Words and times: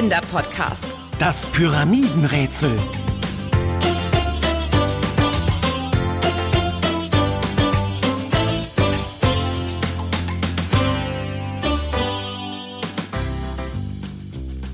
Kinderpodcast. 0.00 0.86
Das 1.18 1.44
Pyramidenrätsel. 1.44 2.74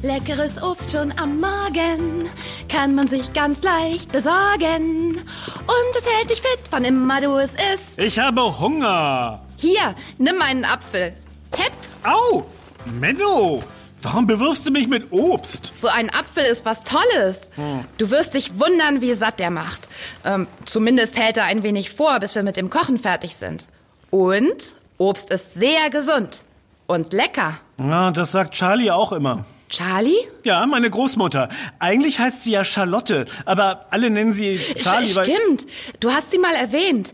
Leckeres 0.03 0.63
Obst 0.63 0.93
schon 0.93 1.13
am 1.19 1.39
Morgen 1.39 2.31
kann 2.69 2.95
man 2.95 3.09
sich 3.09 3.33
ganz 3.33 3.65
leicht 3.65 4.13
besorgen. 4.13 5.17
Und 5.17 5.97
es 5.99 6.07
hält 6.07 6.31
dich 6.31 6.41
fit, 6.41 6.61
wann 6.71 6.85
immer 6.85 7.21
du 7.21 7.37
es 7.39 7.57
isst. 7.75 7.99
Ich 7.99 8.17
habe 8.21 8.61
Hunger. 8.61 9.45
Hier, 9.57 9.97
nimm 10.19 10.41
einen 10.41 10.65
Apfel. 10.65 11.15
Hepp, 11.51 11.73
Au! 12.05 12.47
Menno! 12.85 13.65
Warum 14.07 14.29
bewirfst 14.29 14.65
du 14.65 14.71
mich 14.71 14.87
mit 14.87 15.11
Obst? 15.11 15.73
so 15.75 15.89
ein 15.89 16.11
Apfel 16.15 16.45
ist 16.45 16.65
was 16.65 16.85
Tolles. 16.85 17.51
Du 17.99 18.11
wirst 18.11 18.35
dich 18.35 18.57
wundern, 18.57 19.01
wie 19.01 19.13
satt 19.15 19.41
er 19.41 19.51
macht. 19.51 19.89
Ähm, 20.25 20.47
zumindest 20.65 21.19
hält 21.19 21.37
er 21.39 21.45
ein 21.45 21.65
wenig 21.65 21.91
vor, 21.91 22.21
bis 22.21 22.37
wir 22.37 22.45
mit 22.45 22.57
dem 22.57 22.71
Kochen 22.71 22.99
fertig 22.99 23.35
sind. 23.35 23.67
Und 24.11 24.75
Obst 24.99 25.31
ist 25.31 25.55
sehr 25.55 25.91
gesund 25.91 26.45
und 26.87 27.13
lecker. 27.13 27.59
Na, 27.79 28.13
das 28.13 28.31
sagt 28.31 28.55
Charlie 28.55 28.93
auch 28.93 29.11
immer. 29.11 29.45
Charlie? 29.71 30.15
Ja, 30.45 30.65
meine 30.67 30.89
Großmutter. 30.89 31.49
Eigentlich 31.81 32.21
heißt 32.21 32.45
sie 32.45 32.53
ja 32.53 32.63
Charlotte, 32.65 33.27
aber 33.45 33.87
alle 33.91 34.09
nennen 34.11 34.33
sie 34.33 34.61
Charlie, 34.77 35.09
Sch- 35.09 35.17
weil... 35.17 35.25
Stimmt, 35.25 35.67
du 35.99 36.13
hast 36.13 36.31
sie 36.31 36.39
mal 36.39 36.55
erwähnt. 36.55 37.13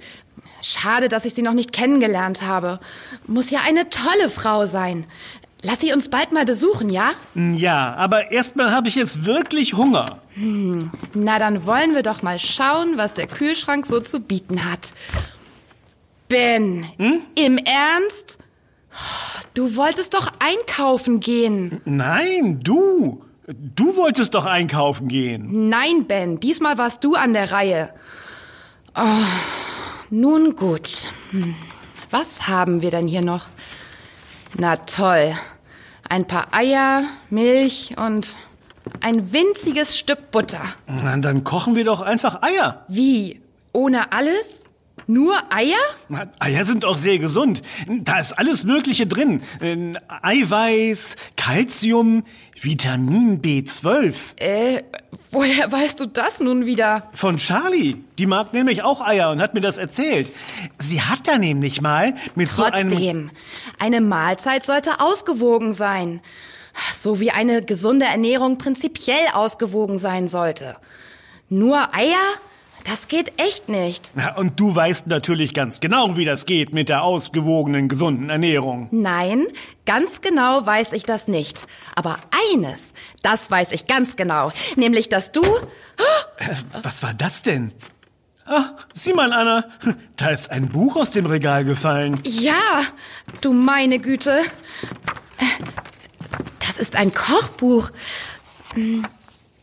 Schade, 0.61 1.09
dass 1.09 1.25
ich 1.25 1.33
sie 1.33 1.43
noch 1.43 1.55
nicht 1.55 1.73
kennengelernt 1.73 2.43
habe. 2.43 2.79
Muss 3.27 3.51
ja 3.51 3.61
eine 3.67 3.89
tolle 3.89 4.29
Frau 4.29 4.67
sein. 4.67 5.07
Lass 5.65 5.81
sie 5.81 5.93
uns 5.93 6.09
bald 6.09 6.33
mal 6.33 6.45
besuchen, 6.45 6.91
ja? 6.91 7.13
Ja, 7.37 7.95
aber 7.95 8.33
erstmal 8.33 8.73
habe 8.73 8.89
ich 8.89 8.97
jetzt 8.97 9.25
wirklich 9.25 9.75
Hunger. 9.75 10.19
Na, 10.35 11.39
dann 11.39 11.67
wollen 11.67 11.95
wir 11.95 12.03
doch 12.03 12.23
mal 12.23 12.39
schauen, 12.41 12.97
was 12.97 13.15
der 13.15 13.29
Kühlschrank 13.29 13.87
so 13.87 14.01
zu 14.01 14.19
bieten 14.21 14.65
hat. 14.65 14.93
Ben, 16.29 16.87
im 17.37 17.59
Ernst? 17.59 18.39
Du 19.55 19.77
wolltest 19.77 20.15
doch 20.15 20.33
einkaufen 20.41 21.21
gehen. 21.21 21.81
Nein, 21.85 22.61
du. 22.63 23.23
Du 23.47 23.97
wolltest 23.97 24.35
doch 24.35 24.47
einkaufen 24.47 25.09
gehen. 25.09 25.69
Nein, 25.69 26.07
Ben, 26.07 26.41
diesmal 26.41 26.79
warst 26.79 27.05
du 27.05 27.15
an 27.15 27.35
der 27.35 27.53
Reihe. 27.53 27.91
Oh, 28.97 29.25
nun 30.11 30.57
gut. 30.57 31.03
Hm, 31.31 31.55
Was 32.11 32.49
haben 32.49 32.83
wir 32.83 32.91
denn 32.91 33.07
hier 33.09 33.23
noch? 33.23 33.47
Na 34.57 34.77
toll. 34.77 35.35
Ein 36.13 36.27
paar 36.27 36.49
Eier, 36.53 37.05
Milch 37.31 37.95
und 37.97 38.37
ein 39.01 39.33
winziges 39.33 39.97
Stück 39.97 40.31
Butter. 40.31 40.61
Na, 40.87 41.17
dann 41.17 41.43
kochen 41.43 41.75
wir 41.75 41.87
doch 41.87 42.03
einfach 42.03 42.43
Eier. 42.43 42.85
Wie? 42.87 43.41
Ohne 43.73 44.13
alles? 44.13 44.62
Nur 45.13 45.53
Eier? 45.53 45.77
Eier 46.39 46.65
sind 46.65 46.87
auch 46.87 46.97
sehr 46.97 47.19
gesund. 47.19 47.61
Da 47.87 48.19
ist 48.19 48.33
alles 48.33 48.65
Mögliche 48.65 49.07
drin. 49.07 49.43
Äh, 49.61 49.93
Eiweiß, 50.09 51.17
Calcium, 51.37 52.25
Vitamin 52.59 53.43
B12. 53.43 54.41
Äh, 54.41 54.85
woher 55.31 55.71
weißt 55.71 56.01
du 56.01 56.07
das 56.07 56.41
nun 56.41 56.65
wieder? 56.65 57.11
Von 57.13 57.37
Charlie. 57.37 57.97
Die 58.17 58.25
mag 58.25 58.55
nämlich 58.55 58.83
auch 58.85 59.07
Eier 59.07 59.31
und 59.33 59.43
hat 59.43 59.53
mir 59.53 59.61
das 59.61 59.77
erzählt. 59.77 60.33
Sie 60.79 61.03
hat 61.03 61.29
da 61.29 61.37
nämlich 61.37 61.83
mal 61.83 62.15
mit 62.35 62.49
so 62.49 62.63
einem... 62.63 62.89
Trotzdem, 62.89 63.31
eine 63.79 64.01
Mahlzeit 64.01 64.65
sollte 64.65 65.01
ausgewogen 65.01 65.75
sein. 65.75 66.23
So 66.97 67.21
wie 67.21 67.33
eine 67.33 67.63
gesunde 67.63 68.07
Ernährung 68.07 68.57
prinzipiell 68.57 69.27
ausgewogen 69.35 69.99
sein 69.99 70.27
sollte. 70.27 70.77
Nur 71.51 71.95
Eier? 71.95 72.17
Das 72.85 73.09
geht 73.09 73.41
echt 73.41 73.69
nicht. 73.69 74.13
Ja, 74.17 74.37
und 74.37 74.59
du 74.59 74.75
weißt 74.75 75.07
natürlich 75.07 75.55
ganz 75.55 75.81
genau, 75.81 76.17
wie 76.17 76.25
das 76.25 76.47
geht 76.47 76.75
mit 76.75 76.89
der 76.89 77.05
ausgewogenen, 77.05 77.89
gesunden 77.89 78.29
Ernährung. 78.29 78.89
Nein, 78.91 79.47
ganz 79.87 80.21
genau 80.21 80.67
weiß 80.67 80.93
ich 80.93 81.05
das 81.05 81.29
nicht. 81.29 81.67
Aber 81.95 82.19
eines, 82.53 82.93
das 83.23 83.51
weiß 83.51 83.73
ich 83.73 83.87
ganz 83.87 84.17
genau. 84.17 84.53
Nämlich, 84.77 85.09
dass 85.09 85.33
du... 85.33 85.43
Was 86.83 87.03
war 87.03 87.15
das 87.15 87.43
denn? 87.43 87.73
Ah, 88.47 88.71
sieh 88.95 89.13
mal, 89.13 89.33
Anna. 89.33 89.65
Da 90.17 90.29
ist 90.29 90.51
ein 90.51 90.69
Buch 90.69 90.97
aus 90.97 91.11
dem 91.11 91.27
Regal 91.27 91.65
gefallen. 91.65 92.21
Ja, 92.25 92.83
du 93.41 93.53
meine 93.53 93.99
Güte. 93.99 94.41
Das 96.65 96.79
ist 96.79 96.95
ein 96.95 97.13
Kochbuch. 97.13 97.91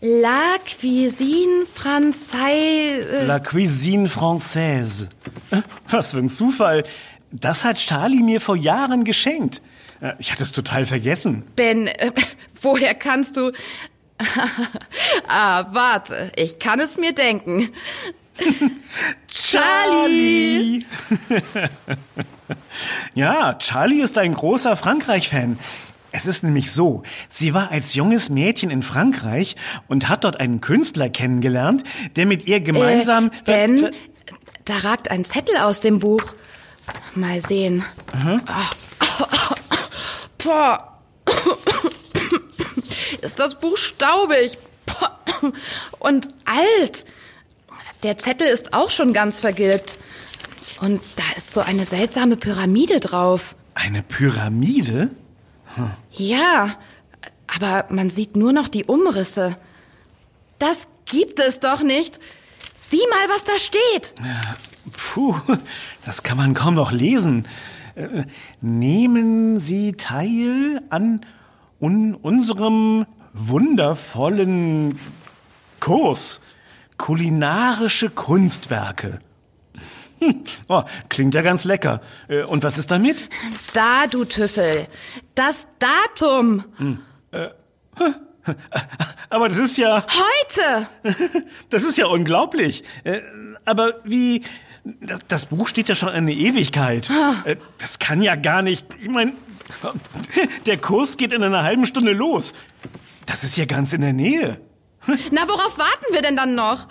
La 0.01 0.55
Cuisine 0.63 1.65
Française. 1.75 3.25
La 3.25 3.39
Cuisine 3.39 4.07
Française. 4.07 5.09
Äh, 5.51 5.61
Was 5.89 6.11
für 6.11 6.19
ein 6.19 6.29
Zufall. 6.29 6.83
Das 7.31 7.65
hat 7.65 7.77
Charlie 7.77 8.23
mir 8.23 8.39
vor 8.39 8.55
Jahren 8.55 9.03
geschenkt. 9.03 9.61
Äh, 9.99 10.13
Ich 10.19 10.31
hatte 10.31 10.43
es 10.43 10.53
total 10.53 10.85
vergessen. 10.85 11.43
Ben, 11.55 11.87
äh, 11.87 12.11
woher 12.61 12.95
kannst 12.95 13.35
du... 13.35 13.51
ah, 15.27 15.65
warte, 15.71 16.31
ich 16.35 16.59
kann 16.59 16.79
es 16.79 16.97
mir 16.97 17.13
denken. 17.13 17.69
Charlie! 19.27 20.85
ja, 23.15 23.53
Charlie 23.55 24.01
ist 24.01 24.17
ein 24.17 24.33
großer 24.33 24.75
Frankreich-Fan. 24.77 25.57
Es 26.11 26.25
ist 26.25 26.43
nämlich 26.43 26.71
so, 26.71 27.03
sie 27.29 27.53
war 27.53 27.71
als 27.71 27.93
junges 27.93 28.29
Mädchen 28.29 28.71
in 28.71 28.83
Frankreich 28.83 29.55
und 29.87 30.09
hat 30.09 30.23
dort 30.23 30.39
einen 30.39 30.61
Künstler 30.61 31.09
kennengelernt, 31.09 31.83
der 32.15 32.25
mit 32.25 32.47
ihr 32.47 32.59
gemeinsam... 32.61 33.27
Äh, 33.45 33.67
ben, 33.67 33.91
da 34.65 34.77
ragt 34.77 35.11
ein 35.11 35.23
Zettel 35.23 35.57
aus 35.57 35.79
dem 35.79 35.99
Buch. 35.99 36.23
Mal 37.15 37.41
sehen. 37.41 37.83
Ah. 38.11 38.69
Boah. 40.37 40.99
Ist 43.21 43.39
das 43.39 43.55
Buch 43.59 43.77
staubig. 43.77 44.57
Boah. 44.85 45.19
Und 45.99 46.29
alt. 46.45 47.05
Der 48.03 48.17
Zettel 48.17 48.47
ist 48.47 48.73
auch 48.73 48.91
schon 48.91 49.13
ganz 49.13 49.39
vergilbt. 49.39 49.97
Und 50.81 51.01
da 51.15 51.23
ist 51.37 51.51
so 51.51 51.61
eine 51.61 51.85
seltsame 51.85 52.37
Pyramide 52.37 52.99
drauf. 52.99 53.55
Eine 53.73 54.01
Pyramide? 54.01 55.11
Ja, 56.11 56.75
aber 57.47 57.85
man 57.89 58.09
sieht 58.09 58.35
nur 58.35 58.53
noch 58.53 58.67
die 58.67 58.85
Umrisse. 58.85 59.57
Das 60.59 60.87
gibt 61.05 61.39
es 61.39 61.59
doch 61.59 61.81
nicht. 61.81 62.19
Sieh 62.81 63.01
mal, 63.09 63.35
was 63.35 63.43
da 63.43 63.57
steht. 63.57 64.13
Puh, 64.95 65.35
das 66.05 66.23
kann 66.23 66.37
man 66.37 66.53
kaum 66.53 66.75
noch 66.75 66.91
lesen. 66.91 67.47
Äh, 67.95 68.23
Nehmen 68.61 69.59
Sie 69.59 69.93
teil 69.93 70.81
an 70.89 71.21
un 71.79 72.15
unserem 72.15 73.05
wundervollen 73.33 74.99
Kurs 75.79 76.41
kulinarische 76.97 78.09
Kunstwerke. 78.09 79.19
Hm, 80.19 80.43
oh, 80.67 80.83
klingt 81.09 81.33
ja 81.35 81.41
ganz 81.41 81.63
lecker. 81.63 82.01
Äh, 82.27 82.43
Und 82.43 82.63
was 82.63 82.77
ist 82.77 82.91
damit? 82.91 83.29
Da, 83.73 84.07
du 84.07 84.25
Tüffel. 84.25 84.87
Das 85.35 85.67
Datum. 85.79 86.63
Aber 89.29 89.49
das 89.49 89.57
ist 89.57 89.77
ja, 89.77 90.05
Heute. 90.07 90.87
das 91.69 91.83
ist 91.83 91.97
ja 91.97 92.07
unglaublich. 92.07 92.83
Äh, 93.03 93.21
Aber 93.65 93.93
wie, 94.03 94.43
das, 95.01 95.19
das 95.27 95.45
Buch 95.47 95.67
steht 95.67 95.89
ja 95.89 95.95
schon 95.95 96.09
eine 96.09 96.33
Ewigkeit. 96.33 97.09
Äh, 97.45 97.57
Das 97.77 97.99
kann 97.99 98.21
ja 98.21 98.35
gar 98.35 98.61
nicht, 98.61 98.87
ich 98.99 99.09
meine, 99.09 99.33
der 100.65 100.77
Kurs 100.77 101.17
geht 101.17 101.31
in 101.33 101.43
einer 101.43 101.63
halben 101.63 101.85
Stunde 101.85 102.13
los. 102.13 102.53
Das 103.25 103.43
ist 103.43 103.55
ja 103.57 103.65
ganz 103.65 103.93
in 103.93 104.01
der 104.01 104.13
Nähe. 104.13 104.59
Na, 105.31 105.47
worauf 105.47 105.77
warten 105.77 106.05
wir 106.11 106.21
denn 106.21 106.35
dann 106.35 106.55
noch? 106.55 106.87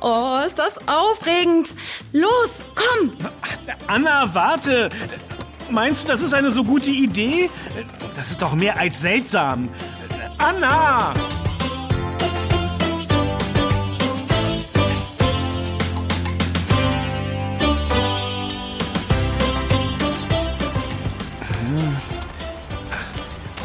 Oh, 0.00 0.38
ist 0.44 0.58
das 0.58 0.78
aufregend. 0.88 1.74
Los, 2.12 2.64
komm. 2.74 3.12
Anna, 3.86 4.32
warte. 4.34 4.88
Meinst 5.70 6.04
du, 6.04 6.08
das 6.08 6.22
ist 6.22 6.34
eine 6.34 6.50
so 6.50 6.64
gute 6.64 6.90
Idee? 6.90 7.50
Das 8.16 8.30
ist 8.30 8.42
doch 8.42 8.54
mehr 8.54 8.78
als 8.78 9.00
seltsam. 9.00 9.68
Anna! 10.38 11.12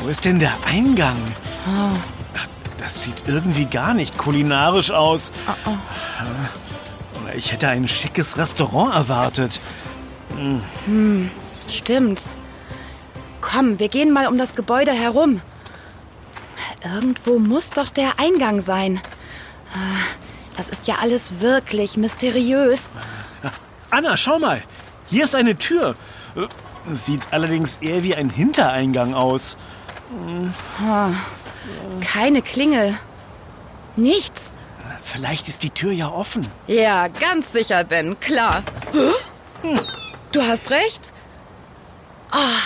Wo 0.02 0.10
ist 0.10 0.24
denn 0.24 0.38
der 0.38 0.54
Eingang? 0.68 1.18
Das 1.66 2.15
sieht 3.06 3.28
irgendwie 3.28 3.66
gar 3.66 3.94
nicht 3.94 4.18
kulinarisch 4.18 4.90
aus. 4.92 5.32
Oder 7.24 7.36
Ich 7.36 7.52
hätte 7.52 7.68
ein 7.70 7.88
schickes 7.88 8.38
Restaurant 8.38 8.94
erwartet. 8.96 9.60
Stimmt. 11.70 12.24
Komm, 13.42 13.80
wir 13.80 13.90
gehen 13.90 14.12
mal 14.12 14.28
um 14.28 14.38
das 14.38 14.56
Gebäude 14.56 14.92
herum. 14.92 15.42
Irgendwo 16.84 17.38
muss 17.40 17.70
doch 17.72 17.90
der 17.92 18.20
Eingang 18.20 18.62
sein. 18.62 19.00
Ah, 19.74 20.04
Das 20.58 20.68
ist 20.70 20.88
ja 20.88 20.96
alles 21.02 21.42
wirklich 21.42 21.98
mysteriös. 21.98 22.92
Anna, 23.92 24.18
schau 24.18 24.40
mal. 24.40 24.62
Hier 25.08 25.26
ist 25.26 25.36
eine 25.36 25.56
Tür. 25.56 25.96
Sieht 26.92 27.28
allerdings 27.32 27.78
eher 27.78 28.04
wie 28.04 28.16
ein 28.16 28.30
Hintereingang 28.30 29.14
aus. 29.14 29.58
Keine 32.02 32.42
Klingel. 32.42 32.98
Nichts. 33.96 34.54
Vielleicht 35.02 35.48
ist 35.48 35.64
die 35.64 35.70
Tür 35.70 35.92
ja 35.92 36.10
offen. 36.10 36.48
Ja, 36.68 37.08
ganz 37.08 37.52
sicher, 37.52 37.84
Ben, 37.84 38.20
klar. 38.20 38.64
Hm. 39.62 39.80
Du 40.32 40.42
hast 40.42 40.72
recht. 40.72 41.14
Ah, 42.32 42.60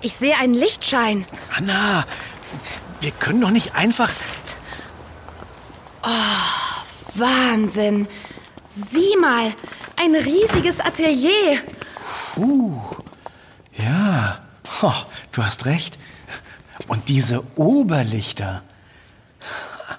ich 0.00 0.14
sehe 0.14 0.36
einen 0.36 0.54
Lichtschein. 0.54 1.26
Anna, 1.56 2.06
wir 3.00 3.10
können 3.10 3.40
doch 3.40 3.50
nicht 3.50 3.74
einfach... 3.74 4.10
Wahnsinn. 7.14 8.08
Sieh 8.70 9.16
mal, 9.20 9.52
ein 9.96 10.14
riesiges 10.14 10.80
Atelier. 10.80 11.58
Ja, 13.76 14.38
ho, 14.80 14.92
du 15.32 15.44
hast 15.44 15.66
recht. 15.66 15.98
Und 16.90 17.08
diese 17.08 17.44
Oberlichter. 17.54 18.64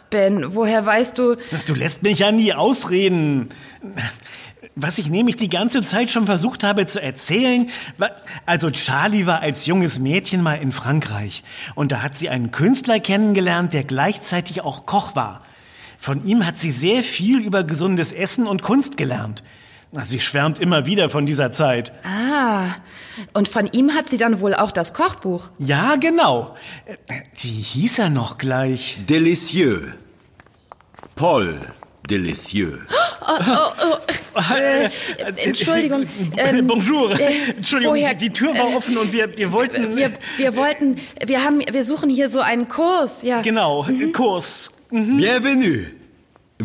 Ben, 0.09 0.53
woher 0.55 0.85
weißt 0.85 1.17
du? 1.17 1.37
Du 1.65 1.73
lässt 1.73 2.03
mich 2.03 2.19
ja 2.19 2.33
nie 2.33 2.51
ausreden. 2.51 3.47
Was 4.75 4.97
ich 4.97 5.09
nämlich 5.09 5.37
die 5.37 5.47
ganze 5.47 5.83
Zeit 5.83 6.11
schon 6.11 6.25
versucht 6.25 6.65
habe 6.65 6.85
zu 6.87 7.01
erzählen, 7.01 7.69
also 8.45 8.69
Charlie 8.71 9.25
war 9.25 9.39
als 9.39 9.67
junges 9.67 9.99
Mädchen 9.99 10.43
mal 10.43 10.55
in 10.55 10.73
Frankreich 10.73 11.45
und 11.75 11.93
da 11.93 12.01
hat 12.01 12.17
sie 12.17 12.27
einen 12.27 12.51
Künstler 12.51 12.99
kennengelernt, 12.99 13.71
der 13.71 13.85
gleichzeitig 13.85 14.59
auch 14.59 14.85
Koch 14.85 15.15
war. 15.15 15.43
Von 15.97 16.25
ihm 16.25 16.45
hat 16.45 16.57
sie 16.57 16.73
sehr 16.73 17.03
viel 17.03 17.39
über 17.39 17.63
gesundes 17.63 18.11
Essen 18.11 18.47
und 18.47 18.63
Kunst 18.63 18.97
gelernt. 18.97 19.43
Sie 20.03 20.21
schwärmt 20.21 20.57
immer 20.59 20.85
wieder 20.85 21.09
von 21.09 21.25
dieser 21.25 21.51
Zeit. 21.51 21.91
Ah, 22.05 22.67
und 23.33 23.49
von 23.49 23.67
ihm 23.73 23.93
hat 23.93 24.07
sie 24.07 24.15
dann 24.17 24.39
wohl 24.39 24.55
auch 24.55 24.71
das 24.71 24.93
Kochbuch. 24.93 25.49
Ja, 25.57 25.97
genau. 25.97 26.55
Äh, 26.85 26.95
Wie 27.41 27.49
hieß 27.49 27.99
er 27.99 28.09
noch 28.09 28.37
gleich? 28.37 28.99
Delicieux. 29.09 29.81
Paul 31.15 31.59
Delicieux. 32.09 32.79
Äh, 34.49 34.89
Entschuldigung. 35.45 36.07
ähm, 36.37 36.67
Bonjour. 36.67 37.11
äh, 37.19 37.51
Entschuldigung, 37.57 37.95
woher- 37.95 38.13
die, 38.15 38.29
Tür 38.31 38.57
war 38.57 38.75
offen 38.75 38.97
und 38.97 39.13
wir, 39.13 39.37
wir 39.37 39.51
wollten... 39.51 39.95
Wir, 39.95 40.11
wir 40.37 40.55
wollten, 40.55 40.97
wir 41.25 41.43
haben, 41.43 41.59
wir 41.59 41.85
suchen 41.85 42.09
hier 42.09 42.29
so 42.29 42.39
einen 42.39 42.67
Kurs, 42.67 43.23
ja. 43.23 43.41
Genau, 43.41 43.85
Kurs. 44.13 44.71
Bienvenue. 44.89 45.85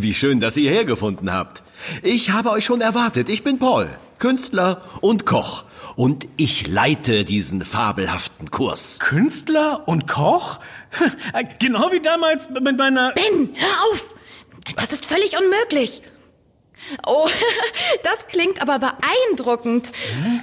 Wie 0.03 0.13
schön, 0.13 0.41
dass 0.41 0.59
ihr 0.59 0.71
hergefunden 0.71 1.33
habt. 1.33 1.63
Ich 2.03 2.31
habe 2.31 2.51
euch 2.51 2.67
schon 2.67 2.83
erwartet. 2.83 3.31
Ich 3.31 3.43
bin 3.43 3.59
Paul, 3.59 3.89
Künstler 4.19 4.83
und 5.01 5.25
Koch. 5.25 5.65
Und 5.97 6.29
ich 6.37 6.67
leite 6.67 7.25
diesen 7.25 7.65
fabelhaften 7.65 8.51
Kurs. 8.51 8.99
Künstler 8.99 9.89
und 9.89 10.07
Koch? 10.07 10.61
Genau 11.61 11.91
wie 11.93 12.01
damals 12.01 12.51
mit 12.51 12.77
meiner... 12.77 13.13
Ben, 13.13 13.55
hör 13.55 13.91
auf! 13.91 14.15
Das 14.77 14.93
ist 14.93 15.07
völlig 15.07 15.39
unmöglich. 15.39 16.03
Oh, 17.07 17.27
das 18.03 18.27
klingt 18.27 18.61
aber 18.61 18.79
beeindruckend. 18.79 19.93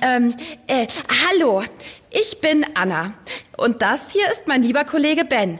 Ähm, 0.01 0.33
äh, 0.65 0.87
hallo, 1.29 1.61
ich 2.09 2.41
bin 2.41 2.65
Anna. 2.73 3.13
Und 3.55 3.83
das 3.83 4.11
hier 4.11 4.31
ist 4.31 4.47
mein 4.47 4.63
lieber 4.63 4.83
Kollege 4.83 5.25
Ben. 5.25 5.59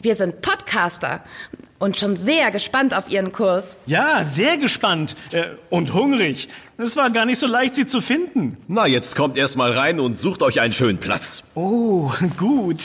Wir 0.00 0.16
sind 0.16 0.40
Podcaster 0.42 1.22
und 1.78 1.98
schon 1.98 2.16
sehr 2.16 2.50
gespannt 2.50 2.94
auf 2.94 3.08
Ihren 3.08 3.32
Kurs. 3.32 3.78
Ja, 3.86 4.24
sehr 4.24 4.56
gespannt 4.58 5.16
äh, 5.32 5.44
und 5.70 5.94
hungrig. 5.94 6.48
Es 6.76 6.96
war 6.96 7.10
gar 7.10 7.24
nicht 7.24 7.38
so 7.38 7.46
leicht, 7.46 7.74
sie 7.74 7.86
zu 7.86 8.00
finden. 8.00 8.56
Na, 8.68 8.86
jetzt 8.86 9.16
kommt 9.16 9.36
erst 9.36 9.56
mal 9.56 9.72
rein 9.72 9.98
und 10.00 10.18
sucht 10.18 10.42
euch 10.42 10.60
einen 10.60 10.72
schönen 10.72 10.98
Platz. 10.98 11.42
Oh, 11.54 12.10
gut. 12.36 12.78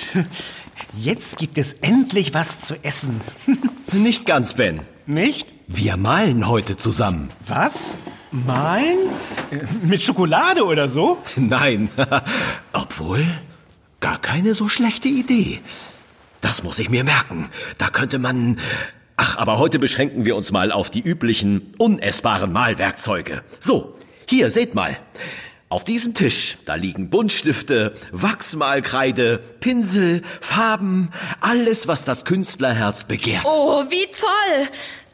Jetzt 0.94 1.38
gibt 1.38 1.58
es 1.58 1.74
endlich 1.74 2.34
was 2.34 2.62
zu 2.62 2.76
essen. 2.84 3.22
Nicht 3.92 4.26
ganz, 4.26 4.54
Ben. 4.56 4.80
Nicht? 5.06 5.48
Wir 5.68 5.98
malen 5.98 6.48
heute 6.48 6.76
zusammen. 6.78 7.30
Was? 7.48 7.96
Malen? 8.32 8.98
Äh, 9.52 9.60
Mit 9.86 10.02
Schokolade 10.02 10.66
oder 10.66 10.88
so? 10.90 11.22
Nein, 11.36 11.90
obwohl 12.74 13.24
gar 14.00 14.20
keine 14.20 14.54
so 14.56 14.68
schlechte 14.68 15.08
Idee. 15.08 15.62
Das 16.44 16.62
muss 16.62 16.78
ich 16.78 16.90
mir 16.90 17.04
merken. 17.04 17.50
Da 17.80 17.88
könnte 17.88 18.20
man... 18.20 18.60
Ach, 19.16 19.38
aber 19.38 19.60
heute 19.60 19.80
beschränken 19.80 20.26
wir 20.26 20.36
uns 20.36 20.52
mal 20.52 20.72
auf 20.72 20.90
die 20.90 21.00
üblichen 21.00 21.74
unessbaren 21.78 22.52
Malwerkzeuge. 22.52 23.44
So, 23.60 23.96
hier, 24.28 24.52
seht 24.52 24.76
mal. 24.76 24.98
Auf 25.70 25.86
diesem 25.86 26.14
Tisch, 26.14 26.58
da 26.66 26.76
liegen 26.76 27.10
Buntstifte, 27.10 27.94
Wachsmalkreide, 28.12 29.40
Pinsel, 29.62 30.22
Farben, 30.42 31.12
alles, 31.40 31.88
was 31.88 32.04
das 32.04 32.26
Künstlerherz 32.26 33.06
begehrt. 33.06 33.46
Oh, 33.46 33.86
wie 33.90 34.06
toll! 34.12 34.68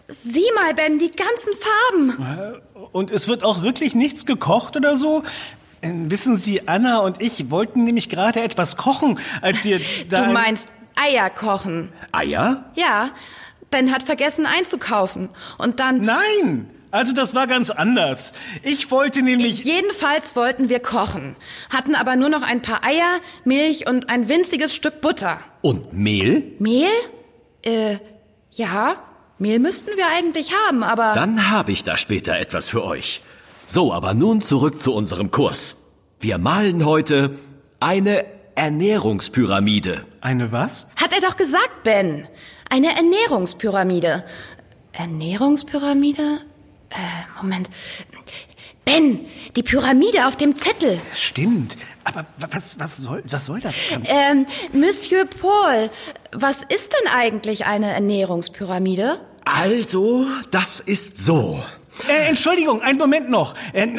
Sieh 0.07 0.51
mal, 0.55 0.73
Ben, 0.73 0.97
die 0.97 1.11
ganzen 1.11 1.53
Farben. 1.53 2.61
Und 2.91 3.11
es 3.11 3.27
wird 3.27 3.43
auch 3.43 3.61
wirklich 3.61 3.93
nichts 3.93 4.25
gekocht 4.25 4.75
oder 4.75 4.97
so? 4.97 5.21
Äh, 5.81 5.91
Wissen 5.93 6.37
Sie, 6.37 6.67
Anna 6.67 6.99
und 6.99 7.21
ich 7.21 7.51
wollten 7.51 7.83
nämlich 7.83 8.09
gerade 8.09 8.41
etwas 8.41 8.75
kochen, 8.75 9.19
als 9.41 9.63
wir 9.63 9.79
da... 10.09 10.25
Du 10.25 10.33
meinst 10.33 10.73
Eier 10.99 11.29
kochen. 11.29 11.91
Eier? 12.11 12.65
Ja, 12.75 13.11
Ben 13.71 13.91
hat 13.91 14.03
vergessen 14.03 14.45
einzukaufen. 14.45 15.29
Und 15.57 15.79
dann... 15.79 16.01
Nein! 16.01 16.69
Also 16.91 17.13
das 17.13 17.35
war 17.35 17.45
ganz 17.45 17.69
anders. 17.69 18.33
Ich 18.63 18.89
wollte 18.89 19.21
nämlich... 19.21 19.63
Jedenfalls 19.63 20.35
wollten 20.35 20.69
wir 20.69 20.79
kochen, 20.79 21.35
hatten 21.69 21.93
aber 21.93 22.15
nur 22.15 22.29
noch 22.29 22.41
ein 22.41 22.63
paar 22.63 22.83
Eier, 22.83 23.19
Milch 23.45 23.87
und 23.87 24.09
ein 24.09 24.27
winziges 24.27 24.73
Stück 24.73 24.99
Butter. 24.99 25.39
Und 25.61 25.93
Mehl? 25.93 26.55
Mehl? 26.57 26.89
Äh, 27.61 27.97
ja, 28.51 28.95
Mehl 29.37 29.59
müssten 29.59 29.95
wir 29.97 30.07
eigentlich 30.07 30.51
haben, 30.67 30.81
aber 30.81 31.13
Dann 31.13 31.51
habe 31.51 31.71
ich 31.71 31.83
da 31.83 31.95
später 31.95 32.39
etwas 32.39 32.67
für 32.67 32.83
euch. 32.83 33.21
So, 33.67 33.93
aber 33.93 34.15
nun 34.15 34.41
zurück 34.41 34.81
zu 34.81 34.93
unserem 34.95 35.29
Kurs. 35.29 35.75
Wir 36.19 36.39
malen 36.39 36.85
heute 36.85 37.37
eine 37.79 38.25
Ernährungspyramide. 38.59 40.05
Eine 40.21 40.51
was? 40.51 40.87
hat 40.97 41.13
er 41.13 41.21
doch 41.21 41.37
gesagt, 41.37 41.83
Ben. 41.83 42.27
Eine 42.69 42.95
Ernährungspyramide. 42.95 44.23
Ernährungspyramide? 44.91 46.39
Äh, 46.89 46.95
Moment. 47.41 47.69
Ben, 48.85 49.21
die 49.55 49.63
Pyramide 49.63 50.27
auf 50.27 50.35
dem 50.35 50.55
Zettel. 50.55 50.99
Stimmt. 51.15 51.77
Aber 52.03 52.25
wa- 52.37 52.47
was, 52.51 52.79
was, 52.79 52.97
soll, 52.97 53.23
was 53.29 53.45
soll 53.45 53.59
das? 53.59 53.75
Ähm, 54.05 54.45
Monsieur 54.73 55.25
Paul, 55.25 55.89
was 56.31 56.61
ist 56.63 56.91
denn 56.93 57.11
eigentlich 57.13 57.65
eine 57.65 57.91
Ernährungspyramide? 57.93 59.19
Also, 59.45 60.25
das 60.51 60.79
ist 60.79 61.17
so. 61.17 61.63
Äh, 62.07 62.29
Entschuldigung, 62.29 62.81
einen 62.81 62.97
Moment 62.97 63.29
noch. 63.29 63.55
Äh, 63.73 63.83
äh, 63.87 63.97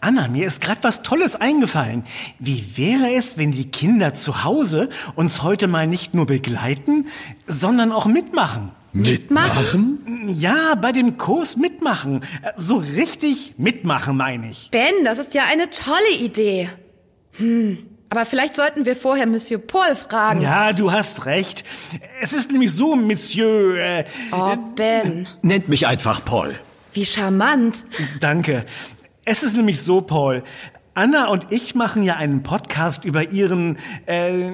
Anna, 0.00 0.28
mir 0.28 0.46
ist 0.46 0.60
gerade 0.60 0.82
was 0.82 1.02
Tolles 1.02 1.36
eingefallen. 1.36 2.04
Wie 2.38 2.76
wäre 2.76 3.12
es, 3.14 3.38
wenn 3.38 3.52
die 3.52 3.70
Kinder 3.70 4.14
zu 4.14 4.44
Hause 4.44 4.88
uns 5.14 5.42
heute 5.42 5.68
mal 5.68 5.86
nicht 5.86 6.14
nur 6.14 6.26
begleiten, 6.26 7.06
sondern 7.46 7.92
auch 7.92 8.06
mitmachen? 8.06 8.72
Mitmachen? 8.92 10.00
Ja, 10.26 10.74
bei 10.74 10.90
dem 10.92 11.16
Kurs 11.16 11.56
mitmachen. 11.56 12.22
Äh, 12.42 12.50
So 12.56 12.76
richtig 12.76 13.54
mitmachen, 13.56 14.16
meine 14.16 14.50
ich. 14.50 14.68
Ben, 14.70 15.04
das 15.04 15.18
ist 15.18 15.34
ja 15.34 15.44
eine 15.44 15.70
tolle 15.70 16.10
Idee. 16.18 16.68
Hm, 17.34 17.78
aber 18.08 18.26
vielleicht 18.26 18.56
sollten 18.56 18.84
wir 18.86 18.96
vorher 18.96 19.26
Monsieur 19.28 19.60
Paul 19.64 19.94
fragen. 19.94 20.40
Ja, 20.42 20.72
du 20.72 20.90
hast 20.90 21.26
recht. 21.26 21.62
Es 22.20 22.32
ist 22.32 22.50
nämlich 22.50 22.72
so, 22.72 22.96
Monsieur. 22.96 23.76
Äh, 23.76 24.04
Oh, 24.32 24.56
Ben, 24.74 25.28
Nennt 25.42 25.68
mich 25.68 25.86
einfach 25.86 26.24
Paul. 26.24 26.58
Wie 26.92 27.04
charmant. 27.04 27.84
Danke. 28.20 28.64
Es 29.24 29.42
ist 29.42 29.56
nämlich 29.56 29.80
so, 29.80 30.00
Paul. 30.00 30.42
Anna 30.94 31.28
und 31.28 31.46
ich 31.50 31.76
machen 31.76 32.02
ja 32.02 32.16
einen 32.16 32.42
Podcast 32.42 33.04
über 33.04 33.30
ihren. 33.30 33.78
Äh, 34.06 34.50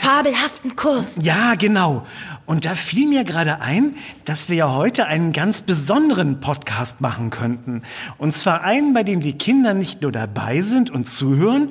Fabelhaften 0.00 0.76
Kurs. 0.76 1.18
ja, 1.20 1.54
genau. 1.56 2.06
Und 2.46 2.64
da 2.64 2.74
fiel 2.74 3.06
mir 3.06 3.24
gerade 3.24 3.60
ein, 3.60 3.94
dass 4.24 4.48
wir 4.48 4.56
ja 4.56 4.72
heute 4.72 5.06
einen 5.06 5.32
ganz 5.32 5.62
besonderen 5.62 6.40
Podcast 6.40 7.00
machen 7.00 7.30
könnten. 7.30 7.82
Und 8.16 8.34
zwar 8.34 8.62
einen, 8.64 8.94
bei 8.94 9.02
dem 9.02 9.20
die 9.20 9.36
Kinder 9.36 9.74
nicht 9.74 10.00
nur 10.00 10.10
dabei 10.10 10.62
sind 10.62 10.90
und 10.90 11.06
zuhören, 11.08 11.70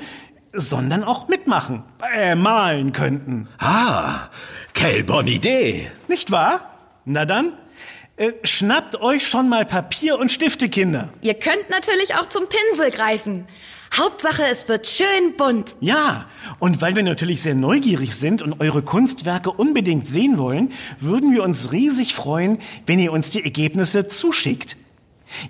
sondern 0.53 1.03
auch 1.03 1.27
mitmachen, 1.27 1.83
äh, 2.15 2.35
malen 2.35 2.91
könnten. 2.93 3.47
Ah, 3.57 4.29
quelle 4.75 5.03
bonne 5.03 5.31
Idee. 5.31 5.89
Nicht 6.07 6.29
wahr? 6.29 6.61
Na 7.05 7.25
dann, 7.25 7.55
Äh, 8.15 8.33
schnappt 8.43 9.01
euch 9.01 9.27
schon 9.27 9.49
mal 9.49 9.65
Papier 9.65 10.19
und 10.19 10.31
Stifte, 10.31 10.69
Kinder. 10.69 11.09
Ihr 11.21 11.33
könnt 11.33 11.69
natürlich 11.71 12.13
auch 12.13 12.27
zum 12.27 12.43
Pinsel 12.47 12.91
greifen. 12.91 13.47
Hauptsache, 13.95 14.43
es 14.45 14.67
wird 14.67 14.87
schön 14.87 15.35
bunt. 15.35 15.75
Ja, 15.79 16.27
und 16.59 16.81
weil 16.81 16.95
wir 16.95 17.01
natürlich 17.03 17.41
sehr 17.41 17.55
neugierig 17.55 18.15
sind 18.15 18.43
und 18.43 18.59
eure 18.59 18.83
Kunstwerke 18.83 19.51
unbedingt 19.51 20.07
sehen 20.07 20.37
wollen, 20.37 20.71
würden 20.99 21.33
wir 21.33 21.43
uns 21.43 21.71
riesig 21.71 22.13
freuen, 22.13 22.59
wenn 22.85 22.99
ihr 22.99 23.11
uns 23.11 23.31
die 23.31 23.43
Ergebnisse 23.43 24.07
zuschickt. 24.07 24.77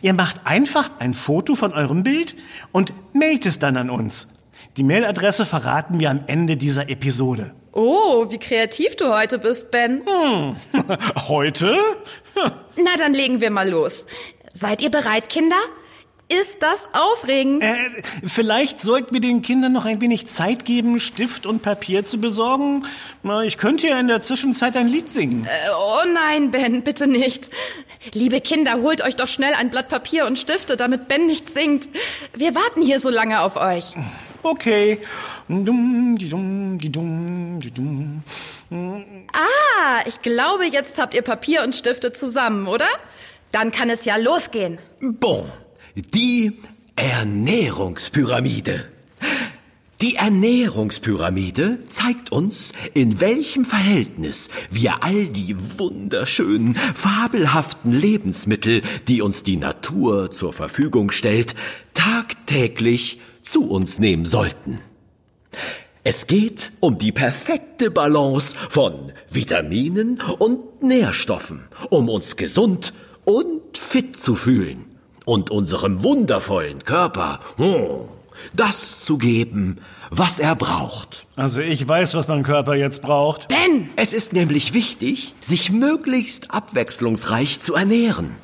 Ihr 0.01 0.13
macht 0.13 0.45
einfach 0.45 0.89
ein 0.99 1.13
Foto 1.13 1.55
von 1.55 1.73
eurem 1.73 2.03
Bild 2.03 2.35
und 2.71 2.93
mailt 3.13 3.45
es 3.45 3.59
dann 3.59 3.75
an 3.75 3.89
uns. 3.89 4.29
Die 4.77 4.83
Mailadresse 4.83 5.45
verraten 5.45 5.99
wir 5.99 6.09
am 6.09 6.21
Ende 6.27 6.55
dieser 6.55 6.89
Episode. 6.89 7.53
Oh, 7.73 8.29
wie 8.29 8.37
kreativ 8.37 8.95
du 8.95 9.11
heute 9.11 9.39
bist, 9.39 9.71
Ben. 9.71 10.03
Hm. 10.05 10.55
heute? 11.27 11.75
Na, 12.75 12.97
dann 12.97 13.13
legen 13.13 13.41
wir 13.41 13.49
mal 13.49 13.67
los. 13.67 14.05
Seid 14.53 14.83
ihr 14.83 14.91
bereit, 14.91 15.27
Kinder? 15.27 15.57
Ist 16.29 16.61
das 16.61 16.87
aufregend? 16.93 17.63
Äh, 17.63 18.01
vielleicht 18.25 18.79
sollten 18.79 19.13
wir 19.13 19.19
den 19.19 19.41
Kindern 19.41 19.73
noch 19.73 19.85
ein 19.85 20.01
wenig 20.01 20.27
Zeit 20.27 20.65
geben, 20.65 20.99
Stift 20.99 21.45
und 21.45 21.61
Papier 21.63 22.05
zu 22.05 22.19
besorgen. 22.19 22.85
Ich 23.43 23.57
könnte 23.57 23.87
ja 23.87 23.99
in 23.99 24.07
der 24.07 24.21
Zwischenzeit 24.21 24.77
ein 24.77 24.87
Lied 24.87 25.11
singen. 25.11 25.45
Äh, 25.45 25.69
oh 25.75 26.07
nein, 26.11 26.51
Ben, 26.51 26.83
bitte 26.83 27.07
nicht. 27.07 27.49
Liebe 28.13 28.39
Kinder, 28.39 28.81
holt 28.81 29.03
euch 29.03 29.15
doch 29.15 29.27
schnell 29.27 29.53
ein 29.53 29.69
Blatt 29.69 29.89
Papier 29.89 30.25
und 30.25 30.39
Stifte, 30.39 30.77
damit 30.77 31.07
Ben 31.07 31.25
nicht 31.25 31.49
singt. 31.49 31.89
Wir 32.33 32.55
warten 32.55 32.81
hier 32.81 32.99
so 32.99 33.09
lange 33.09 33.41
auf 33.41 33.55
euch. 33.57 33.93
Okay. 34.43 34.99
Ah, 39.31 40.01
ich 40.05 40.19
glaube, 40.19 40.65
jetzt 40.71 40.97
habt 40.97 41.13
ihr 41.13 41.21
Papier 41.21 41.63
und 41.63 41.73
Stifte 41.73 42.11
zusammen, 42.11 42.67
oder? 42.67 42.87
Dann 43.51 43.71
kann 43.71 43.89
es 43.89 44.03
ja 44.05 44.17
losgehen. 44.17 44.79
Bon. 44.99 45.45
Die 45.95 46.59
Ernährungspyramide. 46.95 48.85
Die 50.01 50.15
Ernährungspyramide 50.15 51.85
zeigt 51.85 52.31
uns, 52.31 52.73
in 52.93 53.21
welchem 53.21 53.63
Verhältnis 53.63 54.49
wir 54.69 55.01
all 55.03 55.27
die 55.27 55.55
wunderschönen, 55.79 56.75
fabelhaften 56.75 57.93
Lebensmittel, 57.93 58.81
die 59.07 59.21
uns 59.21 59.43
die 59.43 59.55
Natur 59.55 60.29
zur 60.29 60.51
Verfügung 60.51 61.11
stellt, 61.11 61.55
tagtäglich 61.93 63.19
zu 63.43 63.69
uns 63.69 63.99
nehmen 63.99 64.25
sollten. 64.25 64.79
Es 66.03 66.27
geht 66.27 66.73
um 66.79 66.97
die 66.97 67.11
perfekte 67.11 67.89
Balance 67.91 68.57
von 68.69 69.13
Vitaminen 69.29 70.19
und 70.39 70.83
Nährstoffen, 70.83 71.69
um 71.89 72.09
uns 72.09 72.35
gesund 72.35 72.93
und 73.23 73.77
fit 73.77 74.17
zu 74.17 74.35
fühlen 74.35 74.85
und 75.25 75.49
unserem 75.49 76.03
wundervollen 76.03 76.83
Körper 76.83 77.39
hm, 77.55 78.09
das 78.53 78.99
zu 78.99 79.17
geben, 79.17 79.79
was 80.09 80.39
er 80.39 80.55
braucht. 80.55 81.25
Also 81.35 81.61
ich 81.61 81.87
weiß, 81.87 82.15
was 82.15 82.27
mein 82.27 82.43
Körper 82.43 82.75
jetzt 82.75 83.01
braucht. 83.01 83.47
Ben! 83.47 83.89
Es 83.95 84.13
ist 84.13 84.33
nämlich 84.33 84.73
wichtig, 84.73 85.33
sich 85.39 85.71
möglichst 85.71 86.51
abwechslungsreich 86.51 87.59
zu 87.59 87.75
ernähren. 87.75 88.35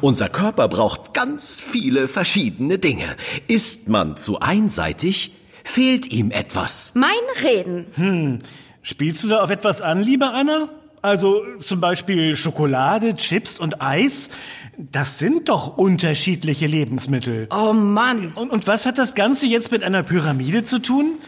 Unser 0.00 0.28
Körper 0.28 0.68
braucht 0.68 1.14
ganz 1.14 1.60
viele 1.60 2.08
verschiedene 2.08 2.78
Dinge. 2.78 3.16
Ist 3.46 3.88
man 3.88 4.16
zu 4.16 4.40
einseitig, 4.40 5.32
fehlt 5.64 6.10
ihm 6.10 6.30
etwas. 6.30 6.92
Mein 6.94 7.10
Reden. 7.42 7.86
Hm. 7.94 8.38
Spielst 8.82 9.24
du 9.24 9.28
da 9.28 9.42
auf 9.42 9.50
etwas 9.50 9.80
an, 9.82 10.02
liebe 10.02 10.26
Anna? 10.26 10.68
Also 11.02 11.42
zum 11.58 11.80
Beispiel 11.80 12.36
Schokolade, 12.36 13.14
Chips 13.14 13.58
und 13.58 13.82
Eis. 13.82 14.30
Das 14.76 15.18
sind 15.18 15.48
doch 15.48 15.76
unterschiedliche 15.76 16.66
Lebensmittel. 16.66 17.48
Oh 17.50 17.72
Mann. 17.72 18.32
Und, 18.34 18.50
und 18.50 18.66
was 18.66 18.86
hat 18.86 18.98
das 18.98 19.14
Ganze 19.14 19.46
jetzt 19.46 19.70
mit 19.70 19.82
einer 19.82 20.02
Pyramide 20.02 20.64
zu 20.64 20.80
tun? 20.80 21.18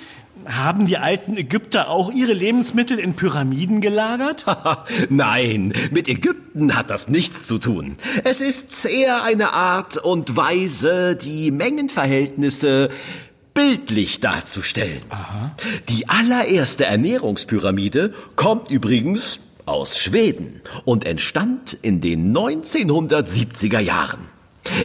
Haben 0.47 0.87
die 0.87 0.97
alten 0.97 1.37
Ägypter 1.37 1.91
auch 1.91 2.13
ihre 2.13 2.33
Lebensmittel 2.33 2.99
in 2.99 3.15
Pyramiden 3.15 3.81
gelagert? 3.81 4.45
Nein, 5.09 5.73
mit 5.91 6.09
Ägypten 6.09 6.77
hat 6.77 6.91
das 6.91 7.09
nichts 7.09 7.47
zu 7.47 7.59
tun. 7.59 7.97
Es 8.25 8.41
ist 8.41 8.85
eher 8.85 9.23
eine 9.23 9.53
Art 9.53 9.97
und 9.99 10.37
Weise, 10.37 11.17
die 11.17 11.51
Mengenverhältnisse 11.51 12.91
bildlich 13.55 14.21
darzustellen. 14.21 15.03
Aha. 15.11 15.55
Die 15.89 16.09
allererste 16.09 16.87
Ernährungspyramide 16.87 18.15
kommt 18.37 18.71
übrigens 18.71 19.41
aus 19.67 19.99
Schweden 19.99 20.63
und 20.85 21.05
entstand 21.05 21.77
in 21.83 22.01
den 22.01 22.37
1970er 22.37 23.81
Jahren. 23.81 24.21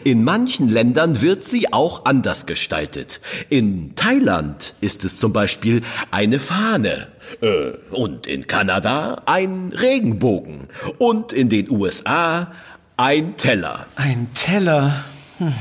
In 0.04 0.24
manchen 0.24 0.70
Ländern 0.70 1.22
wird 1.22 1.44
sie 1.44 1.72
auch 1.74 2.06
anders 2.06 2.46
gestaltet. 2.46 3.22
In 3.50 3.96
Thailand 3.96 4.75
ist 4.82 5.04
es 5.04 5.18
zum 5.18 5.34
Beispiel 5.34 5.82
eine 6.12 6.39
Fahne 6.39 7.08
äh, 7.42 7.72
und 7.92 8.27
in 8.27 8.48
Kanada 8.48 9.22
ein 9.25 9.72
Regenbogen 9.74 10.68
und 10.98 11.32
in 11.32 11.50
den 11.50 11.70
USA 11.70 12.51
ein 12.98 13.38
Teller. 13.38 13.88
Ein 13.96 14.30
Teller? 14.34 15.04
Hm. 15.38 15.54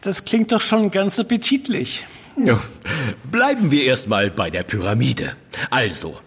Das 0.00 0.24
klingt 0.24 0.52
doch 0.52 0.60
schon 0.60 0.90
ganz 0.90 1.18
appetitlich. 1.18 2.04
Bleiben 3.30 3.70
wir 3.70 3.84
erstmal 3.84 4.30
bei 4.30 4.50
der 4.50 4.64
Pyramide. 4.64 5.32
Also, 5.70 6.18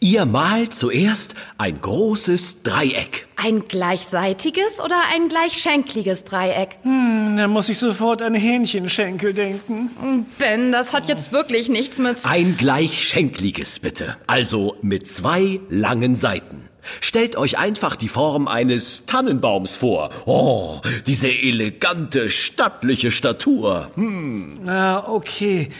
Ihr 0.00 0.24
malt 0.24 0.74
zuerst 0.74 1.34
ein 1.58 1.80
großes 1.80 2.62
Dreieck. 2.62 3.26
Ein 3.36 3.68
gleichseitiges 3.68 4.80
oder 4.84 5.00
ein 5.12 5.28
gleichschenkliges 5.28 6.24
Dreieck? 6.24 6.78
Hm, 6.82 7.36
da 7.36 7.48
muss 7.48 7.68
ich 7.68 7.78
sofort 7.78 8.22
an 8.22 8.34
Hähnchenschenkel 8.34 9.34
denken. 9.34 10.26
Ben, 10.38 10.72
das 10.72 10.92
hat 10.92 11.08
jetzt 11.08 11.32
wirklich 11.32 11.68
nichts 11.68 11.98
mit... 11.98 12.24
Ein 12.24 12.56
gleichschenkliges, 12.56 13.78
bitte. 13.78 14.16
Also 14.26 14.76
mit 14.82 15.06
zwei 15.06 15.60
langen 15.68 16.16
Seiten. 16.16 16.68
Stellt 17.00 17.36
euch 17.36 17.58
einfach 17.58 17.96
die 17.96 18.08
Form 18.08 18.48
eines 18.48 19.06
Tannenbaums 19.06 19.76
vor. 19.76 20.10
Oh, 20.26 20.80
diese 21.06 21.28
elegante, 21.28 22.30
stattliche 22.30 23.10
Statur. 23.10 23.90
Hm. 23.94 24.60
Na, 24.64 25.08
okay. 25.08 25.70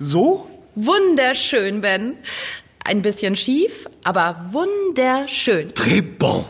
So? 0.00 0.48
Wunderschön, 0.74 1.82
Ben. 1.82 2.16
Ein 2.82 3.02
bisschen 3.02 3.36
schief, 3.36 3.86
aber 4.02 4.46
wunderschön. 4.50 5.68
Très 5.72 6.00
bon. 6.00 6.46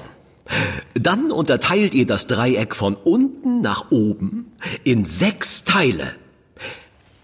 Dann 0.94 1.32
unterteilt 1.32 1.92
ihr 1.94 2.06
das 2.06 2.28
Dreieck 2.28 2.76
von 2.76 2.94
unten 2.94 3.60
nach 3.60 3.90
oben 3.90 4.52
in 4.84 5.04
sechs 5.04 5.64
Teile. 5.64 6.14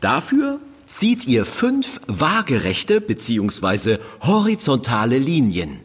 Dafür 0.01 0.59
zieht 0.87 1.27
ihr 1.27 1.45
fünf 1.45 2.01
waagerechte 2.09 3.01
bzw. 3.01 3.99
horizontale 4.21 5.19
Linien. 5.19 5.81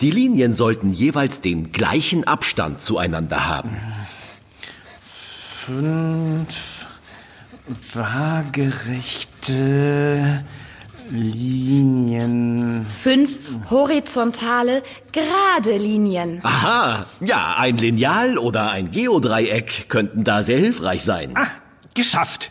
Die 0.00 0.10
Linien 0.10 0.52
sollten 0.52 0.92
jeweils 0.92 1.40
den 1.40 1.70
gleichen 1.70 2.24
Abstand 2.24 2.80
zueinander 2.80 3.48
haben. 3.48 3.70
Fünf 5.66 6.71
waagerechte 7.94 9.54
Linien. 11.10 12.86
Fünf 13.02 13.38
horizontale, 13.70 14.82
gerade 15.12 15.76
Linien. 15.76 16.40
Aha, 16.42 17.06
ja, 17.20 17.56
ein 17.58 17.76
Lineal 17.76 18.38
oder 18.38 18.70
ein 18.70 18.90
Geodreieck 18.90 19.88
könnten 19.88 20.24
da 20.24 20.42
sehr 20.42 20.58
hilfreich 20.58 21.02
sein. 21.02 21.32
Ah, 21.36 21.48
geschafft. 21.94 22.50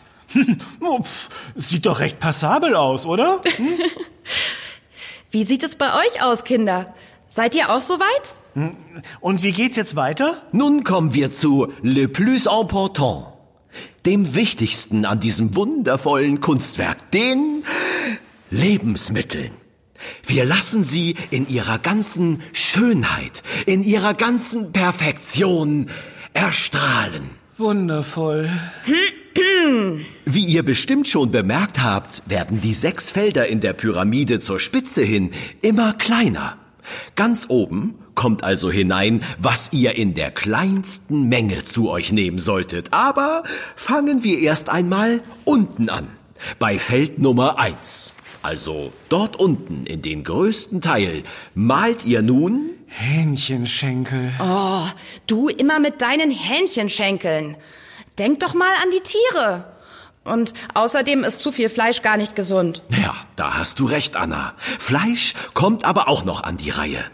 Sieht 1.56 1.86
doch 1.86 2.00
recht 2.00 2.18
passabel 2.18 2.74
aus, 2.74 3.04
oder? 3.04 3.40
Hm? 3.56 3.68
Wie 5.30 5.44
sieht 5.44 5.62
es 5.62 5.76
bei 5.76 5.92
euch 5.94 6.22
aus, 6.22 6.44
Kinder? 6.44 6.94
Seid 7.28 7.54
ihr 7.54 7.70
auch 7.70 7.80
soweit? 7.80 8.34
Hm, 8.54 8.76
und 9.20 9.42
wie 9.42 9.52
geht's 9.52 9.76
jetzt 9.76 9.96
weiter? 9.96 10.42
Nun 10.52 10.84
kommen 10.84 11.14
wir 11.14 11.32
zu 11.32 11.72
Le 11.80 12.06
plus 12.06 12.44
important 12.44 13.31
dem 14.06 14.34
Wichtigsten 14.34 15.04
an 15.04 15.20
diesem 15.20 15.54
wundervollen 15.54 16.40
Kunstwerk, 16.40 17.10
den 17.10 17.64
Lebensmitteln. 18.50 19.52
Wir 20.26 20.44
lassen 20.44 20.82
sie 20.82 21.16
in 21.30 21.48
ihrer 21.48 21.78
ganzen 21.78 22.42
Schönheit, 22.52 23.42
in 23.66 23.84
ihrer 23.84 24.14
ganzen 24.14 24.72
Perfektion 24.72 25.86
erstrahlen. 26.32 27.30
Wundervoll. 27.56 28.50
Wie 30.24 30.44
ihr 30.44 30.62
bestimmt 30.62 31.08
schon 31.08 31.30
bemerkt 31.30 31.82
habt, 31.82 32.22
werden 32.26 32.60
die 32.60 32.74
sechs 32.74 33.10
Felder 33.10 33.46
in 33.46 33.60
der 33.60 33.72
Pyramide 33.72 34.40
zur 34.40 34.58
Spitze 34.58 35.02
hin 35.02 35.30
immer 35.62 35.94
kleiner. 35.94 36.58
Ganz 37.14 37.46
oben 37.48 37.94
kommt 38.14 38.44
also 38.44 38.70
hinein, 38.70 39.24
was 39.38 39.72
ihr 39.72 39.96
in 39.96 40.14
der 40.14 40.30
kleinsten 40.30 41.28
Menge 41.28 41.64
zu 41.64 41.90
euch 41.90 42.12
nehmen 42.12 42.38
solltet. 42.38 42.92
Aber 42.92 43.42
fangen 43.76 44.24
wir 44.24 44.38
erst 44.38 44.68
einmal 44.68 45.22
unten 45.44 45.88
an, 45.88 46.08
bei 46.58 46.78
Feld 46.78 47.18
Nummer 47.18 47.58
eins. 47.58 48.12
Also 48.42 48.92
dort 49.08 49.36
unten 49.36 49.86
in 49.86 50.02
den 50.02 50.24
größten 50.24 50.80
Teil 50.80 51.22
malt 51.54 52.04
ihr 52.04 52.22
nun 52.22 52.70
Hähnchenschenkel. 52.88 54.32
Oh, 54.40 54.84
du 55.26 55.48
immer 55.48 55.78
mit 55.78 56.02
deinen 56.02 56.30
Hähnchenschenkeln. 56.30 57.56
Denk 58.18 58.40
doch 58.40 58.52
mal 58.54 58.74
an 58.82 58.90
die 58.90 59.00
Tiere. 59.00 59.71
Und 60.24 60.54
außerdem 60.74 61.24
ist 61.24 61.40
zu 61.40 61.50
viel 61.50 61.68
Fleisch 61.68 62.02
gar 62.02 62.16
nicht 62.16 62.36
gesund. 62.36 62.82
Ja, 62.90 63.14
da 63.34 63.54
hast 63.58 63.80
du 63.80 63.86
recht, 63.86 64.16
Anna. 64.16 64.54
Fleisch 64.56 65.34
kommt 65.52 65.84
aber 65.84 66.08
auch 66.08 66.24
noch 66.24 66.44
an 66.44 66.56
die 66.56 66.70
Reihe. 66.70 67.04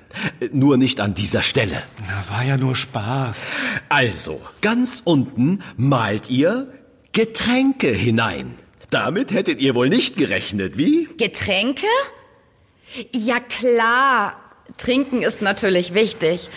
Nur 0.53 0.77
nicht 0.77 1.01
an 1.01 1.15
dieser 1.15 1.43
Stelle. 1.43 1.83
Na, 2.07 2.37
war 2.37 2.45
ja 2.45 2.57
nur 2.59 2.77
Spaß. 2.77 3.53
Also, 3.89 4.41
ganz 4.61 5.01
unten 5.05 5.63
malt 5.77 6.29
ihr 6.29 6.71
Getränke 7.13 7.89
hinein. 7.89 8.55
Damit 8.91 9.33
hättet 9.33 9.61
ihr 9.61 9.75
wohl 9.75 9.89
nicht 9.89 10.17
gerechnet, 10.17 10.77
wie? 10.77 11.09
Getränke? 11.17 11.87
Ja 13.15 13.41
klar. 13.41 14.37
Trinken 14.77 15.23
ist 15.23 15.41
natürlich 15.43 15.95
wichtig. 15.95 16.49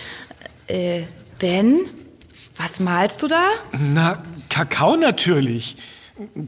Äh, 0.66 1.02
Ben, 1.38 1.80
was 2.56 2.78
malst 2.78 3.22
du 3.22 3.28
da? 3.28 3.48
Na, 3.78 4.22
Kakao 4.48 4.96
natürlich. 4.96 5.76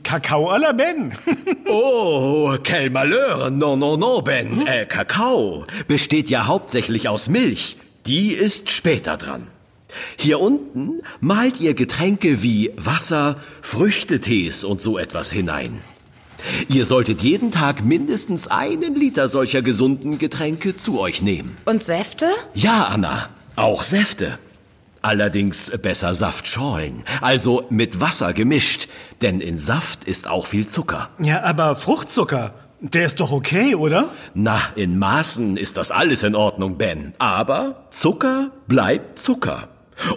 Kakao 0.03 0.51
à 0.51 0.59
la 0.59 0.73
Ben. 0.73 1.13
Oh, 1.69 2.57
quel 2.63 2.91
malheur. 2.91 3.51
Non, 3.51 3.77
non, 3.77 3.97
non, 3.97 4.23
Ben. 4.23 4.67
Äh, 4.67 4.87
Kakao 4.87 5.65
besteht 5.89 6.31
ja 6.31 6.47
hauptsächlich 6.47 7.09
aus 7.09 7.29
Milch. 7.29 7.77
Die 8.07 8.33
ist 8.33 8.71
später 8.71 9.17
dran. 9.17 9.49
Hier 10.19 10.41
unten 10.41 11.01
malt 11.21 11.61
ihr 11.61 11.75
Getränke 11.75 12.43
wie 12.43 12.73
Wasser, 12.77 13.37
Früchtetees 13.63 14.65
und 14.65 14.81
so 14.83 14.99
etwas 14.99 15.33
hinein. 15.33 15.81
Ihr 16.69 16.85
solltet 16.85 17.23
jeden 17.23 17.51
Tag 17.51 17.85
mindestens 17.85 18.49
einen 18.49 18.95
Liter 18.95 19.29
solcher 19.29 19.63
gesunden 19.63 20.19
Getränke 20.19 20.77
zu 20.77 21.01
euch 21.01 21.23
nehmen. 21.23 21.57
Und 21.65 21.83
Säfte? 21.83 22.29
Ja, 22.53 22.85
Anna, 22.85 23.29
auch 23.57 23.83
Säfte. 23.83 24.39
Allerdings 25.05 25.71
besser 25.83 26.15
Saftschorlen, 26.15 27.05
also 27.21 27.67
mit 27.69 28.01
Wasser 28.01 28.33
gemischt, 28.33 28.89
denn 29.21 29.43
in 29.43 29.59
Saft 29.59 30.05
ist 30.05 30.27
auch 30.27 30.47
viel 30.47 30.67
Zucker. 30.67 31.11
Ja, 31.19 31.43
aber 31.43 31.77
Fruchtzucker, 31.77 32.55
der 32.81 33.05
ist 33.05 33.21
doch 33.21 33.31
okay, 33.31 33.75
oder? 33.75 34.09
Na, 34.33 34.59
in 34.77 34.99
Maßen 34.99 35.59
ist 35.59 35.77
das 35.77 35.91
alles 35.91 36.23
in 36.23 36.35
Ordnung, 36.35 36.79
Ben. 36.79 37.13
Aber 37.19 37.85
Zucker 37.91 38.51
bleibt 38.67 39.19
Zucker. 39.19 39.69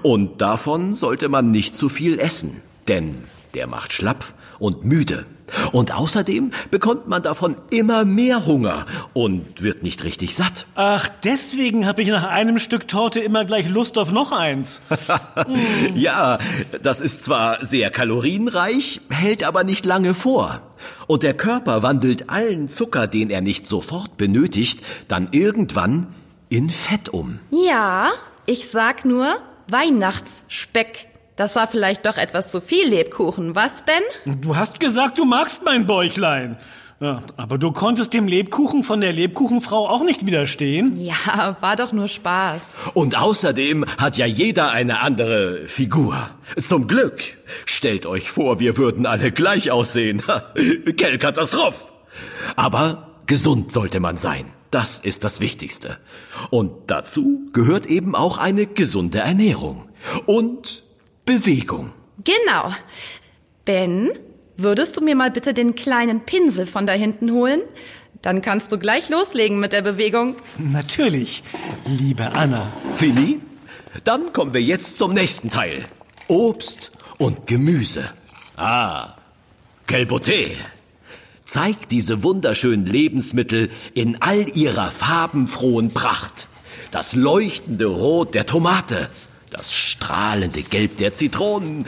Und 0.03 0.39
davon 0.39 0.95
sollte 0.95 1.27
man 1.27 1.51
nicht 1.51 1.75
zu 1.75 1.89
viel 1.89 2.17
essen, 2.17 2.61
denn 2.87 3.25
der 3.55 3.67
macht 3.67 3.91
schlapp 3.91 4.33
und 4.57 4.85
müde. 4.85 5.25
Und 5.71 5.93
außerdem 5.93 6.51
bekommt 6.71 7.07
man 7.07 7.21
davon 7.21 7.55
immer 7.69 8.05
mehr 8.05 8.45
Hunger 8.45 8.85
und 9.13 9.61
wird 9.61 9.83
nicht 9.83 10.03
richtig 10.03 10.35
satt. 10.35 10.67
Ach, 10.75 11.09
deswegen 11.23 11.85
habe 11.85 12.01
ich 12.01 12.09
nach 12.09 12.25
einem 12.25 12.59
Stück 12.59 12.87
Torte 12.87 13.19
immer 13.19 13.45
gleich 13.45 13.67
Lust 13.69 13.97
auf 13.97 14.11
noch 14.11 14.31
eins. 14.31 14.81
Ja, 15.95 16.37
das 16.81 17.01
ist 17.01 17.21
zwar 17.21 17.63
sehr 17.65 17.89
kalorienreich, 17.89 19.01
hält 19.09 19.43
aber 19.43 19.63
nicht 19.63 19.85
lange 19.85 20.13
vor. 20.13 20.61
Und 21.07 21.23
der 21.23 21.33
Körper 21.33 21.83
wandelt 21.83 22.29
allen 22.29 22.69
Zucker, 22.69 23.07
den 23.07 23.29
er 23.29 23.41
nicht 23.41 23.65
sofort 23.65 24.17
benötigt, 24.17 24.81
dann 25.07 25.29
irgendwann 25.31 26.07
in 26.49 26.69
Fett 26.69 27.09
um. 27.09 27.39
Ja, 27.51 28.11
ich 28.45 28.69
sag 28.69 29.05
nur 29.05 29.37
Weihnachtsspeck. 29.69 31.07
Das 31.37 31.55
war 31.55 31.67
vielleicht 31.67 32.05
doch 32.07 32.17
etwas 32.17 32.49
zu 32.49 32.61
viel 32.61 32.89
Lebkuchen, 32.89 33.53
was, 33.53 33.83
Ben? 33.83 34.01
Du 34.41 34.55
hast 34.55 34.79
gesagt, 34.79 35.19
du 35.19 35.23
magst 35.23 35.63
mein 35.63 35.85
Bäuchlein. 35.85 36.57
Ja, 36.99 37.21
aber 37.35 37.59
du 37.59 37.71
konntest 37.71 38.13
dem 38.15 38.27
Lebkuchen 38.27 38.83
von 38.83 39.01
der 39.01 39.13
Lebkuchenfrau 39.13 39.87
auch 39.87 40.03
nicht 40.03 40.25
widerstehen. 40.25 40.99
Ja, 40.99 41.55
war 41.59 41.75
doch 41.75 41.93
nur 41.93 42.07
Spaß. 42.07 42.77
Und 42.95 43.15
außerdem 43.15 43.85
hat 43.99 44.17
ja 44.17 44.25
jeder 44.25 44.71
eine 44.71 45.01
andere 45.01 45.67
Figur. 45.67 46.17
Zum 46.59 46.87
Glück. 46.87 47.21
Stellt 47.67 48.07
euch 48.07 48.31
vor, 48.31 48.59
wir 48.59 48.77
würden 48.77 49.05
alle 49.05 49.31
gleich 49.31 49.69
aussehen. 49.69 50.23
Kell 50.97 51.19
Katastrophe. 51.19 51.91
Aber 52.55 53.09
gesund 53.27 53.71
sollte 53.71 53.99
man 53.99 54.17
sein. 54.17 54.51
Das 54.71 54.97
ist 54.97 55.23
das 55.23 55.39
Wichtigste. 55.39 55.99
Und 56.49 56.71
dazu 56.87 57.45
gehört 57.53 57.85
eben 57.85 58.15
auch 58.15 58.39
eine 58.39 58.65
gesunde 58.65 59.19
Ernährung. 59.19 59.87
Und 60.25 60.86
Bewegung. 61.27 61.91
Genau. 62.23 62.73
Ben, 63.65 64.11
würdest 64.55 64.95
du 64.95 65.01
mir 65.01 65.13
mal 65.13 65.29
bitte 65.29 65.53
den 65.53 65.75
kleinen 65.75 66.21
Pinsel 66.21 66.65
von 66.65 66.87
da 66.87 66.93
hinten 66.93 67.31
holen? 67.31 67.61
Dann 68.21 68.41
kannst 68.41 68.71
du 68.71 68.79
gleich 68.79 69.09
loslegen 69.09 69.59
mit 69.59 69.73
der 69.73 69.81
Bewegung. 69.81 70.37
Natürlich, 70.57 71.43
liebe 71.85 72.31
Anna. 72.31 72.71
Fini? 72.95 73.41
Dann 74.05 74.31
kommen 74.31 74.53
wir 74.53 74.61
jetzt 74.61 74.97
zum 74.97 75.13
nächsten 75.13 75.49
Teil. 75.49 75.85
Obst 76.29 76.91
und 77.17 77.45
Gemüse. 77.45 78.05
Ah, 78.55 79.15
quel 79.85 80.05
beauté. 80.05 80.51
Zeigt 81.43 81.91
diese 81.91 82.23
wunderschönen 82.23 82.85
Lebensmittel 82.85 83.69
in 83.93 84.21
all 84.21 84.47
ihrer 84.57 84.91
farbenfrohen 84.91 85.93
Pracht. 85.93 86.47
Das 86.91 87.13
leuchtende 87.15 87.87
Rot 87.87 88.33
der 88.33 88.45
Tomate, 88.45 89.09
das 89.49 89.73
strahlende 89.73 90.61
Gelb 90.61 90.97
der 90.97 91.11
Zitronen 91.11 91.85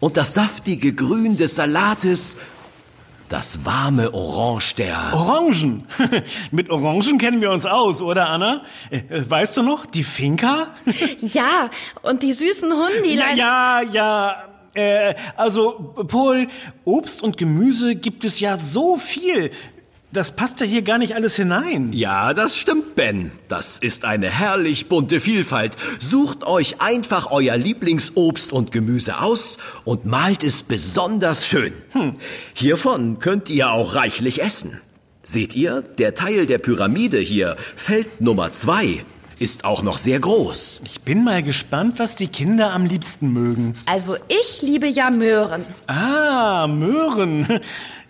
und 0.00 0.16
das 0.16 0.34
saftige 0.34 0.94
Grün 0.94 1.36
des 1.36 1.54
Salates, 1.56 2.36
das 3.28 3.64
warme 3.64 4.12
Orange 4.12 4.74
der... 4.76 4.98
Orangen. 5.14 5.84
Mit 6.50 6.68
Orangen 6.70 7.16
kennen 7.18 7.40
wir 7.40 7.50
uns 7.50 7.64
aus, 7.64 8.02
oder 8.02 8.28
Anna? 8.28 8.62
Äh, 8.90 9.00
Weißt 9.08 9.56
du 9.56 9.62
noch, 9.62 9.86
die 9.86 10.04
Finca? 10.04 10.74
Ja, 11.20 11.70
und 12.02 12.22
die 12.22 12.32
süßen 12.34 12.70
Ja, 12.70 12.76
Hundilein. 12.76 13.36
ja, 13.36 13.80
ja. 13.90 14.44
Äh, 14.74 15.14
also, 15.36 15.94
Paul, 16.08 16.46
Obst 16.84 17.22
und 17.22 17.36
Gemüse 17.38 17.94
gibt 17.94 18.24
es 18.24 18.38
ja 18.40 18.58
so 18.58 18.96
viel. 18.96 19.50
Das 20.12 20.32
passt 20.32 20.60
ja 20.60 20.66
hier 20.66 20.82
gar 20.82 20.98
nicht 20.98 21.14
alles 21.14 21.36
hinein. 21.36 21.90
Ja, 21.94 22.34
das 22.34 22.58
stimmt, 22.58 22.96
Ben. 22.96 23.32
Das 23.48 23.78
ist 23.78 24.04
eine 24.04 24.28
herrlich 24.28 24.88
bunte 24.90 25.20
Vielfalt. 25.20 25.74
Sucht 26.00 26.46
euch 26.46 26.82
einfach 26.82 27.30
euer 27.30 27.56
Lieblingsobst 27.56 28.52
und 28.52 28.72
Gemüse 28.72 29.20
aus 29.20 29.56
und 29.84 30.04
malt 30.04 30.44
es 30.44 30.64
besonders 30.64 31.46
schön. 31.46 31.72
Hiervon 32.52 33.20
könnt 33.20 33.48
ihr 33.48 33.70
auch 33.70 33.96
reichlich 33.96 34.42
essen. 34.42 34.78
Seht 35.22 35.56
ihr, 35.56 35.80
der 35.80 36.14
Teil 36.14 36.44
der 36.44 36.58
Pyramide 36.58 37.18
hier, 37.18 37.56
Feld 37.58 38.20
Nummer 38.20 38.50
zwei, 38.50 39.04
ist 39.42 39.64
auch 39.64 39.82
noch 39.82 39.98
sehr 39.98 40.20
groß. 40.20 40.82
Ich 40.84 41.00
bin 41.00 41.24
mal 41.24 41.42
gespannt, 41.42 41.98
was 41.98 42.14
die 42.14 42.28
Kinder 42.28 42.72
am 42.72 42.86
liebsten 42.86 43.32
mögen. 43.32 43.74
Also 43.86 44.14
ich 44.28 44.62
liebe 44.62 44.86
ja 44.86 45.10
Möhren. 45.10 45.64
Ah, 45.88 46.68
Möhren. 46.68 47.60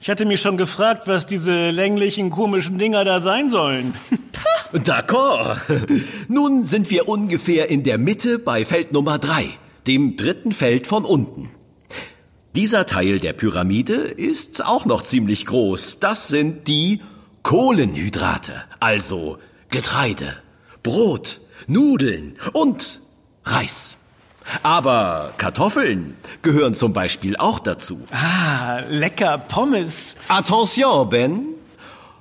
Ich 0.02 0.10
hatte 0.10 0.26
mich 0.26 0.42
schon 0.42 0.58
gefragt, 0.58 1.08
was 1.08 1.26
diese 1.26 1.70
länglichen, 1.70 2.28
komischen 2.28 2.76
Dinger 2.76 3.04
da 3.06 3.22
sein 3.22 3.48
sollen. 3.50 3.94
D'accord. 4.74 5.56
Nun 6.28 6.64
sind 6.64 6.90
wir 6.90 7.08
ungefähr 7.08 7.70
in 7.70 7.82
der 7.82 7.96
Mitte 7.96 8.38
bei 8.38 8.66
Feld 8.66 8.92
Nummer 8.92 9.18
drei, 9.18 9.46
dem 9.86 10.16
dritten 10.16 10.52
Feld 10.52 10.86
von 10.86 11.06
unten. 11.06 11.50
Dieser 12.54 12.84
Teil 12.84 13.20
der 13.20 13.32
Pyramide 13.32 13.94
ist 13.94 14.66
auch 14.66 14.84
noch 14.84 15.00
ziemlich 15.00 15.46
groß. 15.46 15.98
Das 16.00 16.28
sind 16.28 16.68
die 16.68 17.00
Kohlenhydrate, 17.42 18.52
also 18.80 19.38
Getreide, 19.70 20.41
Brot, 20.82 21.40
Nudeln 21.66 22.36
und 22.52 23.00
Reis. 23.44 23.96
Aber 24.62 25.32
Kartoffeln 25.38 26.16
gehören 26.42 26.74
zum 26.74 26.92
Beispiel 26.92 27.36
auch 27.36 27.60
dazu. 27.60 28.00
Ah, 28.10 28.80
lecker 28.88 29.38
Pommes. 29.38 30.16
Attention, 30.28 31.08
Ben. 31.08 31.46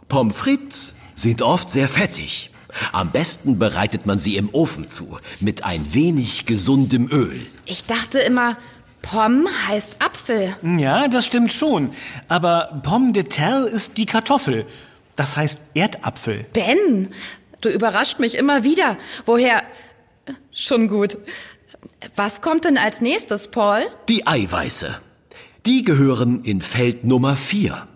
Pommes 0.08 0.36
frites 0.36 0.93
sind 1.15 1.41
oft 1.41 1.71
sehr 1.71 1.88
fettig. 1.88 2.52
Am 2.91 3.12
besten 3.12 3.60
bereitet 3.60 4.06
man 4.06 4.19
sie 4.19 4.38
im 4.38 4.50
Ofen 4.54 4.88
zu, 4.88 5.17
mit 5.39 5.63
ein 5.65 5.93
wenig 5.93 6.45
gesundem 6.45 7.10
Öl. 7.12 7.41
Ich 7.65 7.86
dachte 7.86 8.19
immer, 8.19 8.58
Pomme 9.02 9.50
heißt 9.67 9.97
Apfel. 10.02 10.56
Ja, 10.78 11.08
das 11.08 11.26
stimmt 11.26 11.52
schon. 11.52 11.91
Aber 12.28 12.82
Pomme 12.84 13.12
de 13.13 13.24
terre 13.24 13.67
ist 13.67 13.97
die 13.97 14.06
Kartoffel. 14.06 14.65
Das 15.15 15.36
heißt 15.36 15.60
Erdapfel. 15.74 16.45
Ben, 16.54 17.10
du 17.62 17.69
überrascht 17.69 18.19
mich 18.19 18.36
immer 18.36 18.63
wieder. 18.63 18.97
Woher? 19.26 19.63
Schon 20.52 20.88
gut. 20.88 21.17
Was 22.15 22.41
kommt 22.41 22.65
denn 22.65 22.78
als 22.78 23.02
nächstes, 23.02 23.50
Paul? 23.50 23.82
Die 24.10 24.28
Eiweiße. 24.28 25.00
Die 25.65 25.84
gehören 25.84 26.43
in 26.43 26.62
Feld 26.62 27.06
Nummer 27.06 27.36
4. 27.36 27.88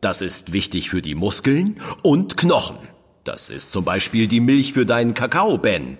Das 0.00 0.22
ist 0.22 0.52
wichtig 0.52 0.88
für 0.90 1.02
die 1.02 1.14
Muskeln 1.14 1.80
und 2.02 2.36
Knochen. 2.36 2.78
Das 3.24 3.50
ist 3.50 3.70
zum 3.70 3.84
Beispiel 3.84 4.26
die 4.26 4.40
Milch 4.40 4.72
für 4.72 4.86
deinen 4.86 5.12
Kakao, 5.12 5.58
Ben. 5.58 5.98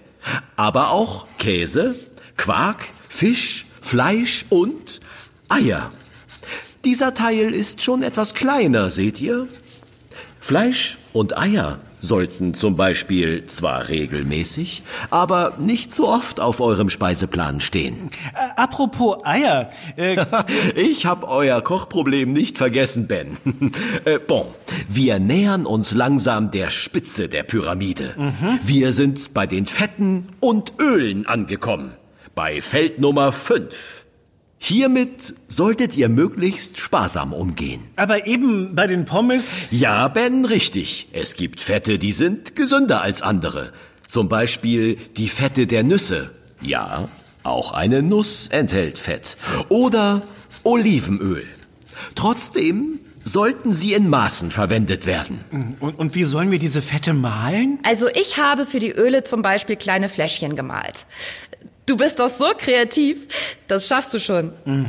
Aber 0.57 0.91
auch 0.91 1.27
Käse, 1.39 1.95
Quark, 2.37 2.87
Fisch, 3.09 3.67
Fleisch 3.83 4.47
und 4.49 5.01
Eier. 5.49 5.91
Dieser 6.85 7.13
Teil 7.13 7.53
ist 7.53 7.83
schon 7.83 8.03
etwas 8.03 8.35
kleiner, 8.35 8.89
seht 8.89 9.21
ihr? 9.21 9.47
Fleisch 10.39 11.00
und 11.13 11.37
Eier 11.37 11.79
sollten 12.01 12.55
zum 12.55 12.77
Beispiel 12.77 13.45
zwar 13.47 13.89
regelmäßig, 13.89 14.85
aber 15.11 15.55
nicht 15.59 15.93
so 15.93 16.09
oft 16.09 16.41
auf 16.41 16.61
eurem 16.61 16.91
Speiseplan 16.91 17.61
stehen. 17.61 18.11
Äh, 18.35 18.61
apropos 18.61 19.25
Eier. 19.25 19.71
Äh, 19.97 20.25
ich 20.75 21.07
hab 21.07 21.29
euer 21.29 21.61
Kochproblem 21.63 22.33
nicht 22.33 22.59
vergessen, 22.59 23.07
Ben. 23.07 23.37
äh, 24.05 24.19
bon, 24.19 24.47
wir 24.89 25.19
nähern 25.19 25.67
uns 25.67 25.93
langsam 25.93 26.51
der 26.51 26.71
Spitze 26.71 27.29
der 27.29 27.43
Pyramide. 27.43 28.15
Mhm. 28.17 28.61
Wir 28.65 28.93
sind 28.93 29.35
bei 29.35 29.47
den 29.47 29.67
Fetten 29.67 30.29
und 30.41 30.75
Ölen 30.81 31.27
angekommen. 31.27 31.93
Bei 32.35 32.61
Feld 32.61 33.01
Nummer 33.01 33.33
5. 33.33 34.05
Hiermit 34.63 35.35
solltet 35.49 35.97
ihr 35.97 36.11
möglichst 36.11 36.79
sparsam 36.79 37.33
umgehen. 37.33 37.81
Aber 37.97 38.27
eben 38.27 38.75
bei 38.75 38.87
den 38.87 39.07
Pommes. 39.07 39.57
Ja, 39.71 40.07
Ben, 40.09 40.45
richtig. 40.45 41.09
Es 41.13 41.35
gibt 41.35 41.63
Fette, 41.63 41.99
die 41.99 42.13
sind 42.13 42.57
gesünder 42.57 43.01
als 43.01 43.23
andere. 43.23 43.73
Zum 44.07 44.29
Beispiel 44.29 44.97
die 45.17 45.31
Fette 45.31 45.67
der 45.67 45.83
Nüsse. 45.83 46.31
Ja, 46.61 47.09
auch 47.43 47.73
eine 47.73 48.03
Nuss 48.03 48.49
enthält 48.49 48.99
Fett. 48.99 49.39
Oder 49.71 50.21
Olivenöl. 50.63 51.43
Trotzdem 52.15 53.01
sollten 53.25 53.73
sie 53.73 53.95
in 53.95 54.11
Maßen 54.11 54.51
verwendet 54.51 55.07
werden. 55.07 55.41
Und, 55.81 55.99
und, 55.99 56.15
wie 56.15 56.25
sollen 56.25 56.51
wir 56.51 56.59
diese 56.59 56.83
Fette 56.83 57.13
mahlen? 57.15 57.79
Also 57.83 58.09
ich 58.09 58.37
habe 58.37 58.67
für 58.67 58.79
die 58.79 58.91
Öle 58.93 59.25
zum 59.25 59.43
Beispiel 59.43 59.77
kleine 59.77 60.09
Fläschchen 60.09 60.57
gemalt. 60.57 61.07
Du 61.91 61.97
bist 61.97 62.21
doch 62.21 62.31
so 62.31 62.53
kreativ. 62.57 63.27
Das 63.67 63.89
schaffst 63.89 64.15
du 64.15 64.21
schon. 64.21 64.53
Mhm. 64.65 64.87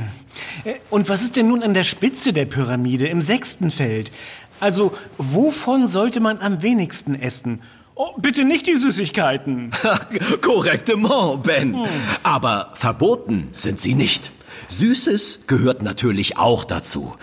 Und 0.92 1.10
was 1.10 1.24
ist 1.24 1.36
denn 1.36 1.48
nun 1.48 1.64
an 1.64 1.74
der 1.74 1.84
Spitze 1.84 2.32
der 2.32 2.46
Pyramide 2.46 3.08
im 3.08 3.22
sechsten 3.22 3.72
Feld? 3.72 4.12
Also, 4.60 4.96
wovon 5.18 5.88
sollte 5.88 6.20
man 6.20 6.38
am 6.38 6.62
wenigsten 6.62 7.16
essen? 7.16 7.64
Oh, 7.96 8.10
bitte 8.20 8.44
nicht 8.44 8.68
die 8.68 8.76
Süßigkeiten. 8.76 9.72
Korrektement, 10.42 11.42
Ben. 11.42 11.74
Hm. 11.74 11.90
Aber 12.22 12.70
verboten 12.76 13.50
sind 13.54 13.80
sie 13.80 13.96
nicht. 13.96 14.32
Süßes 14.70 15.48
gehört 15.48 15.82
natürlich 15.82 16.38
auch 16.38 16.64
dazu. 16.66 17.16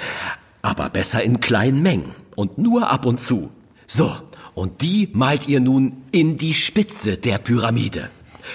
Aber 0.60 0.90
besser 0.90 1.22
in 1.22 1.38
kleinen 1.38 1.84
Mengen 1.84 2.16
und 2.34 2.58
nur 2.58 2.90
ab 2.90 3.06
und 3.06 3.20
zu. 3.20 3.50
So, 3.86 4.12
und 4.54 4.82
die 4.82 5.08
malt 5.12 5.46
ihr 5.46 5.60
nun 5.60 6.02
in 6.10 6.36
die 6.36 6.54
Spitze 6.54 7.16
der 7.16 7.38
Pyramide. 7.38 8.10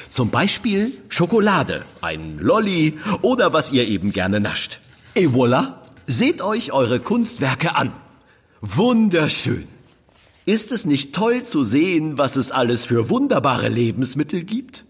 Zum 0.10 0.30
Beispiel 0.30 0.92
Schokolade, 1.10 1.84
ein 2.02 2.40
Lolli 2.40 2.98
oder 3.22 3.54
was 3.54 3.72
ihr 3.72 3.88
eben 3.88 4.12
gerne 4.12 4.40
nascht. 4.40 4.80
Et 5.16 5.30
voilà, 5.30 5.76
seht 6.08 6.42
euch 6.42 6.72
eure 6.72 7.00
Kunstwerke 7.00 7.76
an. 7.76 7.92
Wunderschön. 8.62 9.68
Ist 10.46 10.72
es 10.72 10.86
nicht 10.86 11.14
toll 11.14 11.44
zu 11.44 11.64
sehen, 11.64 12.18
was 12.18 12.36
es 12.36 12.52
alles 12.52 12.84
für 12.84 13.10
wunderbare 13.10 13.70
Lebensmittel 13.70 14.44
gibt? 14.44 14.86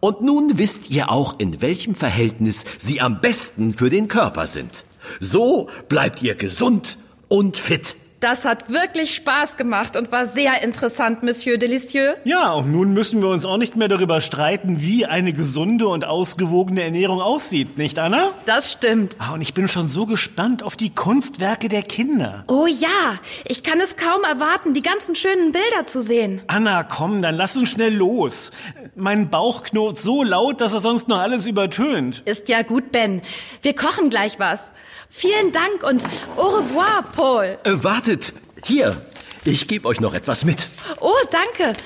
Und 0.00 0.20
nun 0.20 0.58
wisst 0.58 0.90
ihr 0.90 1.10
auch, 1.10 1.38
in 1.38 1.62
welchem 1.62 1.94
Verhältnis 1.94 2.64
sie 2.78 3.00
am 3.00 3.20
besten 3.20 3.74
für 3.74 3.90
den 3.90 4.06
Körper 4.06 4.46
sind. 4.46 4.84
So 5.18 5.68
bleibt 5.88 6.22
ihr 6.22 6.34
gesund 6.34 6.98
und 7.28 7.56
fit. 7.56 7.96
Das 8.24 8.46
hat 8.46 8.70
wirklich 8.70 9.14
Spaß 9.16 9.58
gemacht 9.58 9.98
und 9.98 10.10
war 10.10 10.26
sehr 10.26 10.62
interessant, 10.62 11.22
Monsieur 11.22 11.58
Delicieux. 11.58 12.14
Ja, 12.24 12.54
und 12.54 12.72
nun 12.72 12.94
müssen 12.94 13.20
wir 13.20 13.28
uns 13.28 13.44
auch 13.44 13.58
nicht 13.58 13.76
mehr 13.76 13.88
darüber 13.88 14.22
streiten, 14.22 14.80
wie 14.80 15.04
eine 15.04 15.34
gesunde 15.34 15.88
und 15.88 16.06
ausgewogene 16.06 16.84
Ernährung 16.84 17.20
aussieht, 17.20 17.76
nicht 17.76 17.98
Anna? 17.98 18.30
Das 18.46 18.72
stimmt. 18.72 19.14
Ah, 19.18 19.34
und 19.34 19.42
ich 19.42 19.52
bin 19.52 19.68
schon 19.68 19.90
so 19.90 20.06
gespannt 20.06 20.62
auf 20.62 20.74
die 20.74 20.88
Kunstwerke 20.88 21.68
der 21.68 21.82
Kinder. 21.82 22.44
Oh 22.46 22.66
ja, 22.66 23.18
ich 23.46 23.62
kann 23.62 23.78
es 23.78 23.94
kaum 23.96 24.22
erwarten, 24.22 24.72
die 24.72 24.80
ganzen 24.80 25.16
schönen 25.16 25.52
Bilder 25.52 25.86
zu 25.86 26.00
sehen. 26.00 26.40
Anna, 26.46 26.82
komm, 26.82 27.20
dann 27.20 27.36
lass 27.36 27.58
uns 27.58 27.68
schnell 27.68 27.94
los. 27.94 28.52
Mein 28.94 29.28
Bauch 29.28 29.64
knurrt 29.64 29.98
so 29.98 30.22
laut, 30.22 30.62
dass 30.62 30.72
er 30.72 30.80
sonst 30.80 31.08
noch 31.08 31.20
alles 31.20 31.44
übertönt. 31.44 32.22
Ist 32.24 32.48
ja 32.48 32.62
gut, 32.62 32.90
Ben. 32.90 33.20
Wir 33.60 33.76
kochen 33.76 34.08
gleich 34.08 34.38
was. 34.38 34.72
Vielen 35.16 35.52
Dank 35.52 35.84
und 35.84 36.04
au 36.36 36.56
revoir, 36.56 37.04
Paul. 37.04 37.56
Äh, 37.62 37.84
wartet, 37.84 38.32
hier, 38.64 39.00
ich 39.44 39.68
gebe 39.68 39.86
euch 39.86 40.00
noch 40.00 40.12
etwas 40.12 40.44
mit. 40.44 40.68
Oh, 41.00 41.14
danke. 41.30 41.78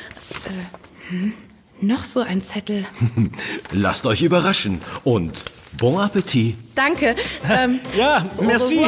Äh, 0.47 1.11
hm, 1.11 1.35
noch 1.83 2.05
so 2.05 2.21
ein 2.21 2.43
Zettel. 2.43 2.87
Lasst 3.71 4.07
euch 4.07 4.23
überraschen 4.23 4.81
und 5.05 5.45
bon 5.77 6.01
Appetit. 6.01 6.57
Danke. 6.75 7.17
Ähm, 7.49 7.81
ja, 7.97 8.25
merci. 8.41 8.81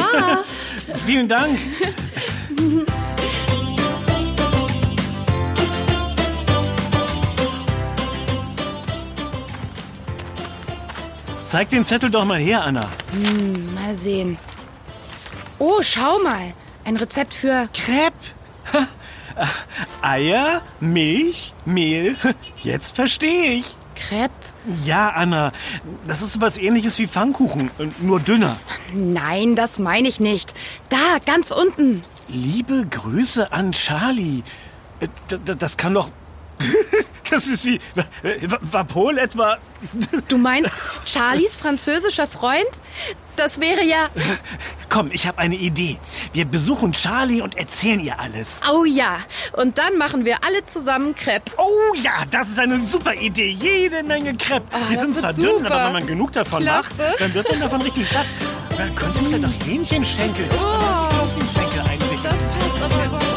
Vielen 1.05 1.27
Dank. 1.27 1.59
Zeig 11.51 11.69
den 11.69 11.83
Zettel 11.83 12.09
doch 12.09 12.23
mal 12.23 12.39
her, 12.39 12.63
Anna. 12.63 12.89
Hm, 13.11 13.75
mal 13.75 13.93
sehen. 13.97 14.37
Oh, 15.59 15.81
schau 15.81 16.17
mal. 16.23 16.53
Ein 16.85 16.95
Rezept 16.95 17.33
für... 17.33 17.67
Crepe. 17.73 18.15
Eier, 20.01 20.61
Milch, 20.79 21.53
Mehl. 21.65 22.15
Jetzt 22.63 22.95
verstehe 22.95 23.55
ich. 23.55 23.75
Crepe? 23.95 24.33
Ja, 24.85 25.09
Anna. 25.09 25.51
Das 26.07 26.21
ist 26.21 26.39
was 26.39 26.57
ähnliches 26.57 26.97
wie 26.99 27.07
Pfannkuchen, 27.07 27.69
nur 27.99 28.21
dünner. 28.21 28.55
Nein, 28.93 29.57
das 29.57 29.77
meine 29.77 30.07
ich 30.07 30.21
nicht. 30.21 30.53
Da, 30.87 31.17
ganz 31.25 31.51
unten. 31.51 32.01
Liebe 32.29 32.85
Grüße 32.89 33.51
an 33.51 33.73
Charlie. 33.73 34.43
Äh, 35.01 35.09
das 35.57 35.75
kann 35.75 35.95
doch 35.95 36.11
Das 37.29 37.47
ist 37.47 37.63
wie. 37.63 37.79
War 38.59 38.83
Paul 38.83 39.17
etwa. 39.17 39.57
Du 40.27 40.37
meinst 40.37 40.73
Charlies 41.05 41.55
französischer 41.55 42.27
Freund? 42.27 42.67
Das 43.37 43.61
wäre 43.61 43.85
ja. 43.85 44.09
Komm, 44.89 45.11
ich 45.13 45.25
habe 45.27 45.37
eine 45.37 45.55
Idee. 45.55 45.97
Wir 46.33 46.43
besuchen 46.43 46.91
Charlie 46.91 47.41
und 47.41 47.55
erzählen 47.57 48.01
ihr 48.01 48.19
alles. 48.19 48.59
Oh 48.69 48.83
ja. 48.83 49.19
Und 49.53 49.77
dann 49.77 49.97
machen 49.97 50.25
wir 50.25 50.43
alle 50.43 50.65
zusammen 50.65 51.15
Crepe. 51.15 51.53
Oh 51.57 51.95
ja, 52.03 52.25
das 52.29 52.49
ist 52.49 52.59
eine 52.59 52.77
super 52.83 53.13
Idee. 53.13 53.51
Jede 53.51 54.03
Menge 54.03 54.35
Crepe. 54.35 54.65
Oh, 54.73 54.77
Die 54.89 54.97
sind 54.97 55.15
zwar 55.15 55.33
super. 55.33 55.53
dünn, 55.53 55.65
aber 55.67 55.85
wenn 55.85 55.93
man 55.93 56.05
genug 56.07 56.33
davon 56.33 56.63
Klasse. 56.63 56.89
macht, 56.97 57.21
dann 57.21 57.33
wird 57.33 57.49
man 57.49 57.61
davon 57.61 57.81
richtig 57.81 58.09
satt. 58.09 58.27
Man 58.77 58.93
könnte 58.93 59.23
vielleicht 59.23 59.41
noch 59.43 59.65
Hähnchenschenkel. 59.65 60.49
Oh, 60.51 61.09
Hähnchenschenkel 61.33 61.79
einwickeln. 61.79 62.19
Das 62.23 62.81
passt 62.81 62.93
aber 62.93 63.30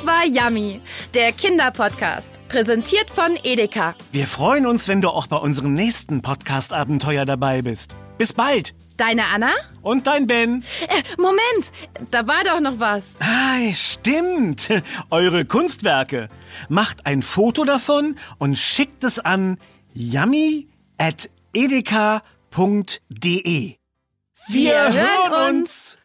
Das 0.00 0.06
war 0.06 0.24
Yummy, 0.24 0.80
der 1.12 1.30
Kinderpodcast, 1.30 2.32
präsentiert 2.48 3.10
von 3.10 3.38
Edeka. 3.42 3.94
Wir 4.12 4.26
freuen 4.26 4.64
uns, 4.64 4.88
wenn 4.88 5.02
du 5.02 5.10
auch 5.10 5.26
bei 5.26 5.36
unserem 5.36 5.74
nächsten 5.74 6.22
Podcast-Abenteuer 6.22 7.26
dabei 7.26 7.60
bist. 7.60 7.96
Bis 8.16 8.32
bald. 8.32 8.74
Deine 8.96 9.24
Anna? 9.26 9.50
Und 9.82 10.06
dein 10.06 10.26
Ben. 10.26 10.64
Äh, 10.88 11.02
Moment, 11.20 11.72
da 12.10 12.26
war 12.26 12.42
doch 12.44 12.60
noch 12.60 12.80
was. 12.80 13.16
Ah, 13.20 13.74
stimmt. 13.74 14.70
Eure 15.10 15.44
Kunstwerke. 15.44 16.30
Macht 16.70 17.04
ein 17.04 17.20
Foto 17.20 17.64
davon 17.64 18.16
und 18.38 18.56
schickt 18.56 19.04
es 19.04 19.18
an 19.18 19.58
yummy 19.92 20.66
at 20.96 21.28
edeka.de. 21.52 22.22
Wir, 24.48 24.72
Wir 24.72 24.92
hören 24.94 25.56
uns. 25.60 25.98